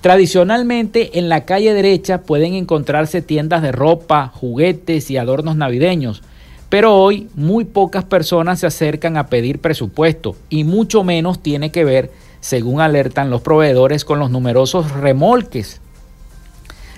Tradicionalmente 0.03 1.21
en 1.21 1.29
la 1.29 1.45
calle 1.45 1.73
derecha 1.75 2.23
pueden 2.23 2.55
encontrarse 2.55 3.23
tiendas 3.23 3.63
de 3.63 3.71
ropa, 3.71 4.33
juguetes 4.35 5.09
y 5.13 5.17
adornos 5.17 5.55
navideños, 5.55 6.25
pero 6.69 6.97
hoy 6.97 7.29
muy 7.37 7.65
pocas 7.65 8.03
personas 8.03 8.59
se 8.59 8.67
acercan 8.67 9.17
a 9.17 9.29
pedir 9.29 9.61
presupuesto 9.61 10.35
y 10.51 10.65
mucho 10.65 11.05
menos 11.05 11.41
tiene 11.41 11.71
que 11.71 11.85
ver, 11.85 12.11
según 12.41 12.81
alertan 12.81 13.31
los 13.31 13.43
proveedores, 13.43 14.05
con 14.05 14.19
los 14.19 14.29
numerosos 14.29 14.91
remolques. 14.91 15.81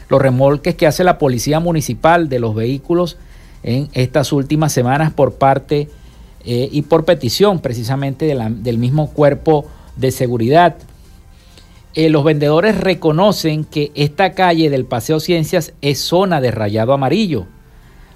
Los 0.08 0.22
remolques 0.22 0.74
que 0.74 0.86
hace 0.86 1.04
la 1.04 1.18
Policía 1.18 1.60
Municipal 1.60 2.30
de 2.30 2.38
los 2.38 2.54
vehículos 2.54 3.18
en 3.62 3.90
estas 3.92 4.32
últimas 4.32 4.72
semanas 4.72 5.12
por 5.12 5.34
parte 5.34 5.90
eh, 6.46 6.70
y 6.72 6.80
por 6.80 7.04
petición 7.04 7.60
precisamente 7.60 8.34
del 8.34 8.78
mismo 8.78 9.10
cuerpo 9.10 9.66
de 9.96 10.10
seguridad 10.10 10.76
eh, 11.94 12.10
los 12.10 12.24
vendedores 12.24 12.76
reconocen 12.76 13.64
que 13.64 13.92
esta 13.94 14.32
calle 14.32 14.68
del 14.68 14.84
Paseo 14.84 15.20
Ciencias 15.20 15.72
es 15.80 16.00
zona 16.00 16.40
de 16.40 16.50
rayado 16.50 16.92
amarillo, 16.92 17.46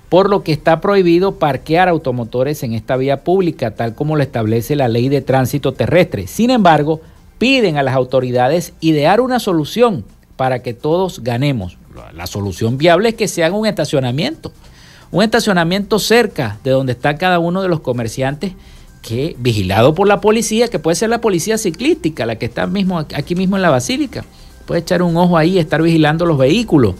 por 0.08 0.28
lo 0.28 0.42
que 0.42 0.52
está 0.52 0.80
prohibido 0.80 1.36
parquear 1.36 1.88
automotores 1.88 2.62
en 2.62 2.72
esta 2.72 2.96
vía 2.96 3.22
pública, 3.22 3.72
tal 3.72 3.94
como 3.94 4.16
lo 4.16 4.22
establece 4.22 4.74
la 4.74 4.88
ley 4.88 5.08
de 5.08 5.20
tránsito 5.20 5.74
terrestre. 5.74 6.26
Sin 6.26 6.50
embargo, 6.50 7.00
piden 7.38 7.76
a 7.76 7.82
las 7.84 7.94
autoridades 7.94 8.72
idear 8.80 9.20
una 9.20 9.38
solución 9.38 10.04
para 10.36 10.60
que 10.60 10.74
todos 10.74 11.22
ganemos. 11.22 11.78
La 12.14 12.26
solución 12.26 12.78
viable 12.78 13.10
es 13.10 13.14
que 13.14 13.28
se 13.28 13.44
haga 13.44 13.56
un 13.56 13.66
estacionamiento, 13.66 14.52
un 15.10 15.22
estacionamiento 15.22 15.98
cerca 15.98 16.58
de 16.64 16.70
donde 16.70 16.92
está 16.92 17.16
cada 17.16 17.38
uno 17.38 17.62
de 17.62 17.68
los 17.68 17.80
comerciantes 17.80 18.52
que 19.02 19.36
vigilado 19.38 19.94
por 19.94 20.08
la 20.08 20.20
policía, 20.20 20.68
que 20.68 20.78
puede 20.78 20.96
ser 20.96 21.10
la 21.10 21.20
policía 21.20 21.58
ciclística, 21.58 22.26
la 22.26 22.36
que 22.36 22.46
está 22.46 22.66
mismo, 22.66 22.98
aquí 22.98 23.34
mismo 23.34 23.56
en 23.56 23.62
la 23.62 23.70
basílica. 23.70 24.24
Puede 24.66 24.80
echar 24.80 25.02
un 25.02 25.16
ojo 25.16 25.38
ahí, 25.38 25.58
estar 25.58 25.80
vigilando 25.82 26.26
los 26.26 26.38
vehículos. 26.38 26.94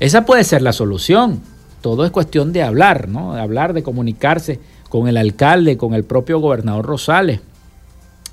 Esa 0.00 0.24
puede 0.24 0.44
ser 0.44 0.62
la 0.62 0.72
solución. 0.72 1.40
Todo 1.80 2.04
es 2.04 2.10
cuestión 2.10 2.52
de 2.52 2.62
hablar, 2.62 3.08
¿no? 3.08 3.34
De 3.34 3.40
hablar, 3.40 3.72
de 3.72 3.82
comunicarse 3.82 4.60
con 4.88 5.08
el 5.08 5.16
alcalde, 5.16 5.76
con 5.76 5.94
el 5.94 6.04
propio 6.04 6.38
gobernador 6.38 6.86
Rosales 6.86 7.40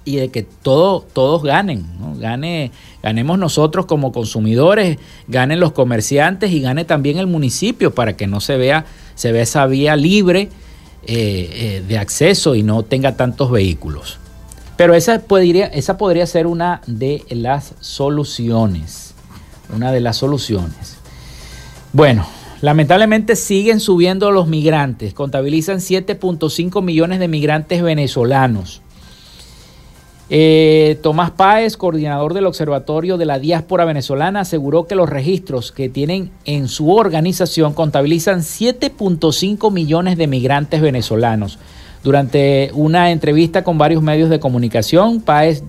y 0.04 0.16
de 0.16 0.30
que 0.30 0.44
todo, 0.44 1.06
todos 1.14 1.44
ganen, 1.44 1.86
¿no? 2.00 2.16
Gane, 2.16 2.72
ganemos 3.04 3.38
nosotros 3.38 3.86
como 3.86 4.12
consumidores, 4.12 4.98
ganen 5.28 5.60
los 5.60 5.74
comerciantes 5.74 6.52
y 6.52 6.62
gane 6.62 6.86
también 6.86 7.18
el 7.18 7.28
municipio 7.28 7.94
para 7.94 8.18
que 8.18 8.28
no 8.28 8.42
se 8.42 8.58
vea, 8.58 8.86
se 9.16 9.32
vea 9.32 9.44
esa 9.44 9.66
vía 9.68 9.96
libre 9.96 10.50
eh, 11.04 11.50
eh, 11.54 11.84
de 11.88 11.98
acceso 11.98 12.54
y 12.54 12.64
no 12.64 12.84
tenga 12.84 13.16
tantos 13.16 13.50
vehículos. 13.50 14.20
Pero 14.78 14.94
esa 14.94 15.20
podría, 15.20 15.66
esa 15.66 15.98
podría 15.98 16.26
ser 16.26 16.48
una 16.48 16.82
de 16.88 17.24
las 17.30 17.74
soluciones. 17.80 19.14
Una 19.76 19.92
de 19.92 20.00
las 20.00 20.18
soluciones. 20.18 20.98
Bueno, 21.94 22.26
lamentablemente 22.62 23.36
siguen 23.36 23.80
subiendo 23.80 24.32
los 24.32 24.48
migrantes. 24.48 25.14
Contabilizan 25.14 25.78
7.5 25.78 26.82
millones 26.82 27.20
de 27.20 27.28
migrantes 27.28 27.82
venezolanos. 27.82 28.82
Eh, 30.34 30.98
Tomás 31.04 31.32
Páez, 31.32 31.76
coordinador 31.76 32.34
del 32.34 32.46
Observatorio 32.46 33.18
de 33.18 33.26
la 33.26 33.38
Diáspora 33.38 33.84
Venezolana, 33.84 34.40
aseguró 34.40 34.88
que 34.88 34.96
los 34.96 35.10
registros 35.10 35.74
que 35.74 35.90
tienen 35.90 36.32
en 36.46 36.70
su 36.70 36.90
organización 36.90 37.74
contabilizan 37.74 38.40
7.5 38.40 39.70
millones 39.74 40.18
de 40.18 40.28
migrantes 40.28 40.80
venezolanos. 40.80 41.60
Durante 42.02 42.72
una 42.74 43.12
entrevista 43.12 43.66
con 43.66 43.78
varios 43.78 44.04
medios 44.04 44.30
de 44.30 44.40
comunicación, 44.40 45.20
Páez 45.20 45.64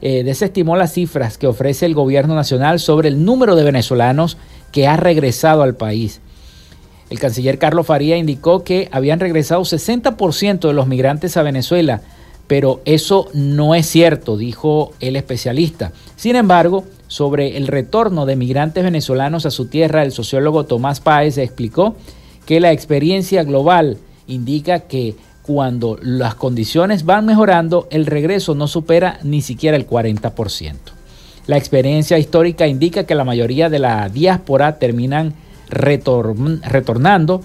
eh, 0.00 0.22
desestimó 0.22 0.76
las 0.76 0.92
cifras 0.92 1.36
que 1.36 1.48
ofrece 1.48 1.84
el 1.84 1.94
gobierno 1.94 2.36
nacional 2.36 2.78
sobre 2.78 3.08
el 3.08 3.24
número 3.24 3.56
de 3.56 3.64
venezolanos 3.64 4.36
que 4.70 4.86
ha 4.86 4.96
regresado 4.96 5.64
al 5.64 5.74
país. 5.74 6.20
El 7.10 7.18
canciller 7.18 7.58
Carlos 7.58 7.86
Faría 7.86 8.16
indicó 8.16 8.62
que 8.62 8.88
habían 8.92 9.18
regresado 9.18 9.62
60% 9.62 10.68
de 10.68 10.74
los 10.74 10.86
migrantes 10.86 11.36
a 11.36 11.42
Venezuela, 11.42 12.02
pero 12.46 12.80
eso 12.84 13.28
no 13.34 13.74
es 13.74 13.86
cierto, 13.86 14.36
dijo 14.36 14.92
el 15.00 15.16
especialista. 15.16 15.92
Sin 16.16 16.36
embargo, 16.36 16.84
sobre 17.08 17.56
el 17.56 17.66
retorno 17.66 18.26
de 18.26 18.36
migrantes 18.36 18.84
venezolanos 18.84 19.46
a 19.46 19.50
su 19.50 19.66
tierra, 19.66 20.02
el 20.02 20.12
sociólogo 20.12 20.64
Tomás 20.64 21.00
Páez 21.00 21.38
explicó 21.38 21.96
que 22.44 22.60
la 22.60 22.72
experiencia 22.72 23.42
global 23.44 23.98
indica 24.26 24.80
que 24.80 25.16
cuando 25.42 25.98
las 26.02 26.34
condiciones 26.34 27.04
van 27.04 27.26
mejorando, 27.26 27.86
el 27.90 28.06
regreso 28.06 28.54
no 28.54 28.66
supera 28.66 29.18
ni 29.22 29.42
siquiera 29.42 29.76
el 29.76 29.86
40%. 29.86 30.74
La 31.46 31.56
experiencia 31.56 32.18
histórica 32.18 32.66
indica 32.66 33.04
que 33.04 33.14
la 33.14 33.22
mayoría 33.22 33.70
de 33.70 33.78
la 33.78 34.08
diáspora 34.08 34.78
terminan 34.78 35.34
retornando 35.68 37.42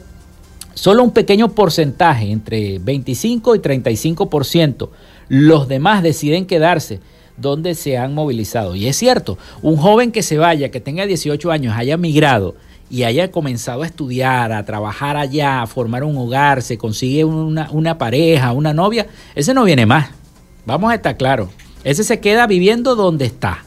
Solo 0.73 1.03
un 1.03 1.11
pequeño 1.11 1.49
porcentaje, 1.49 2.31
entre 2.31 2.79
25 2.79 3.55
y 3.55 3.59
35%, 3.59 4.89
los 5.27 5.67
demás 5.67 6.03
deciden 6.03 6.45
quedarse 6.45 6.99
donde 7.37 7.75
se 7.75 7.97
han 7.97 8.13
movilizado. 8.13 8.75
Y 8.75 8.87
es 8.87 8.95
cierto, 8.95 9.37
un 9.61 9.77
joven 9.77 10.11
que 10.11 10.23
se 10.23 10.37
vaya, 10.37 10.69
que 10.69 10.79
tenga 10.79 11.05
18 11.05 11.51
años, 11.51 11.75
haya 11.75 11.97
migrado 11.97 12.55
y 12.89 13.03
haya 13.03 13.31
comenzado 13.31 13.83
a 13.83 13.85
estudiar, 13.85 14.51
a 14.51 14.65
trabajar 14.65 15.17
allá, 15.17 15.61
a 15.61 15.67
formar 15.67 16.03
un 16.03 16.17
hogar, 16.17 16.61
se 16.61 16.77
consigue 16.77 17.23
una, 17.25 17.97
pareja, 17.97 18.51
una 18.51 18.73
novia, 18.73 19.07
ese 19.35 19.53
no 19.53 19.63
viene 19.63 19.85
más. 19.85 20.09
Vamos 20.65 20.91
a 20.91 20.95
estar 20.95 21.17
claros. 21.17 21.49
Ese 21.83 22.03
se 22.03 22.19
queda 22.19 22.47
viviendo 22.47 22.95
donde 22.95 23.25
está, 23.25 23.63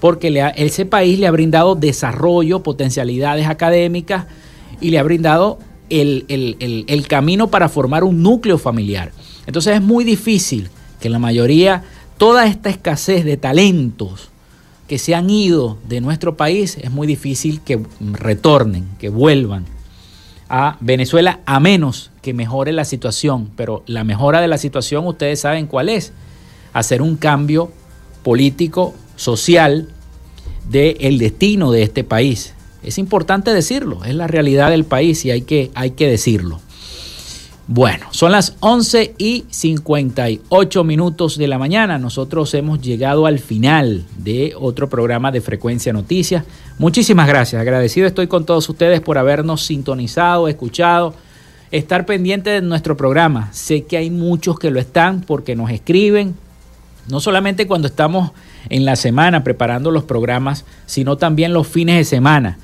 porque 0.00 0.52
ese 0.56 0.86
país 0.86 1.18
le 1.18 1.26
ha 1.26 1.30
brindado 1.30 1.74
desarrollo, 1.74 2.62
potencialidades 2.62 3.46
académicas 3.46 4.26
y 4.80 4.90
le 4.90 4.98
ha 4.98 5.02
brindado 5.02 5.58
el, 5.90 7.06
camino 7.08 7.48
para 7.48 7.68
formar 7.68 8.04
un 8.04 8.22
núcleo 8.22 8.58
familiar. 8.58 9.12
Entonces 9.46 9.76
es 9.76 9.82
muy 9.82 10.04
difícil 10.04 10.68
que 11.00 11.08
la 11.08 11.18
mayoría, 11.18 11.84
toda 12.16 12.46
esta 12.46 12.70
escasez 12.70 13.24
de 13.24 13.36
talentos 13.36 14.30
que 14.86 14.98
se 14.98 15.14
han 15.14 15.30
ido 15.30 15.78
de 15.88 16.00
nuestro 16.00 16.36
país, 16.36 16.78
es 16.80 16.90
muy 16.90 17.06
difícil 17.06 17.60
que 17.60 17.80
retornen, 18.00 18.88
que 18.98 19.08
vuelvan 19.08 19.66
a 20.48 20.78
Venezuela, 20.80 21.40
a 21.44 21.60
menos 21.60 22.10
que 22.22 22.32
mejore 22.32 22.72
la 22.72 22.84
situación. 22.84 23.50
Pero 23.56 23.82
la 23.86 24.04
mejora 24.04 24.40
de 24.40 24.48
la 24.48 24.58
situación, 24.58 25.06
ustedes 25.06 25.40
saben 25.40 25.66
cuál 25.66 25.88
es, 25.88 26.12
hacer 26.72 27.02
un 27.02 27.16
cambio 27.16 27.70
político, 28.22 28.94
social, 29.16 29.88
del 30.68 30.96
el 31.00 31.18
destino 31.18 31.70
de 31.70 31.82
este 31.82 32.04
país. 32.04 32.54
Es 32.82 32.98
importante 32.98 33.52
decirlo, 33.52 34.04
es 34.04 34.14
la 34.14 34.26
realidad 34.26 34.70
del 34.70 34.84
país 34.84 35.24
y 35.24 35.30
hay 35.30 35.42
que, 35.42 35.70
hay 35.74 35.92
que 35.92 36.08
decirlo. 36.08 36.60
Bueno, 37.70 38.06
son 38.12 38.32
las 38.32 38.56
11 38.60 39.14
y 39.18 39.44
58 39.50 40.84
minutos 40.84 41.36
de 41.36 41.48
la 41.48 41.58
mañana. 41.58 41.98
Nosotros 41.98 42.54
hemos 42.54 42.80
llegado 42.80 43.26
al 43.26 43.40
final 43.40 44.06
de 44.16 44.54
otro 44.58 44.88
programa 44.88 45.30
de 45.30 45.42
Frecuencia 45.42 45.92
Noticias. 45.92 46.44
Muchísimas 46.78 47.28
gracias. 47.28 47.60
Agradecido 47.60 48.06
estoy 48.06 48.26
con 48.26 48.46
todos 48.46 48.66
ustedes 48.70 49.02
por 49.02 49.18
habernos 49.18 49.66
sintonizado, 49.66 50.48
escuchado, 50.48 51.12
estar 51.70 52.06
pendiente 52.06 52.48
de 52.48 52.62
nuestro 52.62 52.96
programa. 52.96 53.50
Sé 53.52 53.82
que 53.82 53.98
hay 53.98 54.08
muchos 54.08 54.58
que 54.58 54.70
lo 54.70 54.80
están 54.80 55.20
porque 55.20 55.54
nos 55.54 55.70
escriben, 55.70 56.36
no 57.10 57.20
solamente 57.20 57.66
cuando 57.66 57.86
estamos 57.86 58.30
en 58.70 58.86
la 58.86 58.96
semana 58.96 59.44
preparando 59.44 59.90
los 59.90 60.04
programas, 60.04 60.64
sino 60.86 61.18
también 61.18 61.52
los 61.52 61.66
fines 61.66 61.96
de 61.96 62.04
semana 62.04 62.56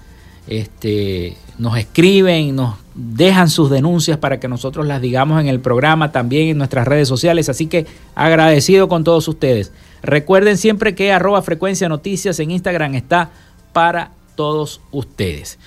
este, 0.47 1.37
nos 1.59 1.79
escriben, 1.79 2.55
nos 2.55 2.77
dejan 2.95 3.49
sus 3.49 3.71
denuncias 3.71 4.19
para 4.19 4.39
que 4.39 4.49
nosotros 4.49 4.87
las 4.87 5.01
digamos 5.01 5.41
en 5.41 5.49
el 5.49 5.61
programa, 5.61 6.13
también 6.13 6.49
en 6.49 6.59
nuestras 6.59 6.87
redes 6.87 7.09
sociales. 7.09 7.49
Así 7.49 7.67
que 7.67 7.87
agradecido 8.15 8.89
con 8.89 9.05
todos 9.05 9.27
ustedes. 9.29 9.73
Recuerden 10.03 10.59
siempre 10.59 10.95
que 10.95 11.13
arroba 11.13 11.43
frecuencia 11.43 11.89
noticias 11.89 12.39
en 12.41 12.51
Instagram 12.51 12.95
está 12.95 13.31
para 13.73 14.11
todos 14.37 14.81
ustedes. 14.93 15.59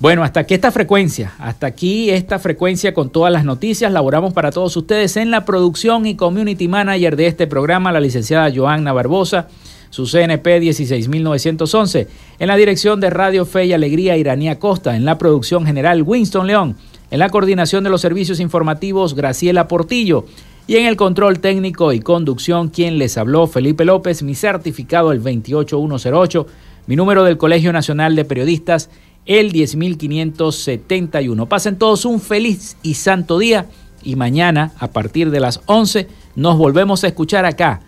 Bueno, 0.00 0.22
hasta 0.22 0.40
aquí 0.40 0.54
esta 0.54 0.70
frecuencia, 0.70 1.32
hasta 1.38 1.66
aquí 1.66 2.10
esta 2.10 2.38
frecuencia 2.38 2.92
con 2.92 3.10
todas 3.10 3.32
las 3.32 3.44
noticias. 3.44 3.90
Laboramos 3.90 4.34
para 4.34 4.50
todos 4.50 4.76
ustedes 4.76 5.16
en 5.16 5.30
la 5.30 5.44
producción 5.46 6.04
y 6.04 6.16
community 6.16 6.68
manager 6.68 7.16
de 7.16 7.28
este 7.28 7.46
programa, 7.46 7.92
la 7.92 8.00
licenciada 8.00 8.52
Joanna 8.54 8.92
Barbosa 8.92 9.48
su 9.94 10.06
CNP 10.06 10.58
16911, 10.58 12.08
en 12.40 12.48
la 12.48 12.56
dirección 12.56 12.98
de 12.98 13.10
Radio 13.10 13.46
Fe 13.46 13.66
y 13.66 13.72
Alegría 13.72 14.16
Iranía 14.16 14.58
Costa, 14.58 14.96
en 14.96 15.04
la 15.04 15.18
producción 15.18 15.64
general 15.64 16.02
Winston 16.02 16.48
León, 16.48 16.74
en 17.12 17.20
la 17.20 17.28
coordinación 17.28 17.84
de 17.84 17.90
los 17.90 18.00
servicios 18.00 18.40
informativos 18.40 19.14
Graciela 19.14 19.68
Portillo. 19.68 20.26
Y 20.66 20.78
en 20.78 20.86
el 20.86 20.96
control 20.96 21.38
técnico 21.38 21.92
y 21.92 22.00
conducción 22.00 22.70
quien 22.70 22.98
les 22.98 23.16
habló 23.16 23.46
Felipe 23.46 23.84
López, 23.84 24.24
mi 24.24 24.34
certificado 24.34 25.12
el 25.12 25.20
28108, 25.20 26.46
mi 26.88 26.96
número 26.96 27.22
del 27.22 27.38
Colegio 27.38 27.72
Nacional 27.72 28.16
de 28.16 28.24
Periodistas 28.24 28.90
el 29.26 29.52
10571. 29.52 31.46
Pasen 31.48 31.78
todos 31.78 32.04
un 32.04 32.20
feliz 32.20 32.76
y 32.82 32.94
santo 32.94 33.38
día. 33.38 33.66
Y 34.02 34.16
mañana 34.16 34.72
a 34.80 34.88
partir 34.88 35.30
de 35.30 35.38
las 35.38 35.60
11 35.66 36.08
nos 36.34 36.58
volvemos 36.58 37.04
a 37.04 37.06
escuchar 37.06 37.44
acá 37.44 37.80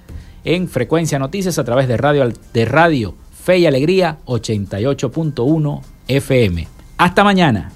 en 0.47 0.69
Frecuencia 0.69 1.19
Noticias 1.19 1.59
a 1.59 1.65
través 1.65 1.89
de 1.89 1.97
Radio, 1.97 2.33
de 2.55 2.65
radio 2.65 3.15
Fe 3.45 3.59
y 3.59 3.67
Alegría 3.67 4.19
88.1 4.27 5.81
FM. 6.09 6.69
Hasta 6.97 7.25
mañana. 7.25 7.73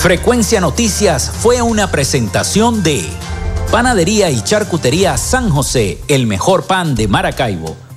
Frecuencia 0.00 0.60
Noticias 0.60 1.30
fue 1.30 1.62
una 1.62 1.90
presentación 1.90 2.82
de 2.82 3.04
Panadería 3.70 4.30
y 4.30 4.40
Charcutería 4.42 5.16
San 5.16 5.50
José, 5.50 5.98
el 6.08 6.26
mejor 6.26 6.66
pan 6.66 6.94
de 6.94 7.08
Maracaibo. 7.08 7.87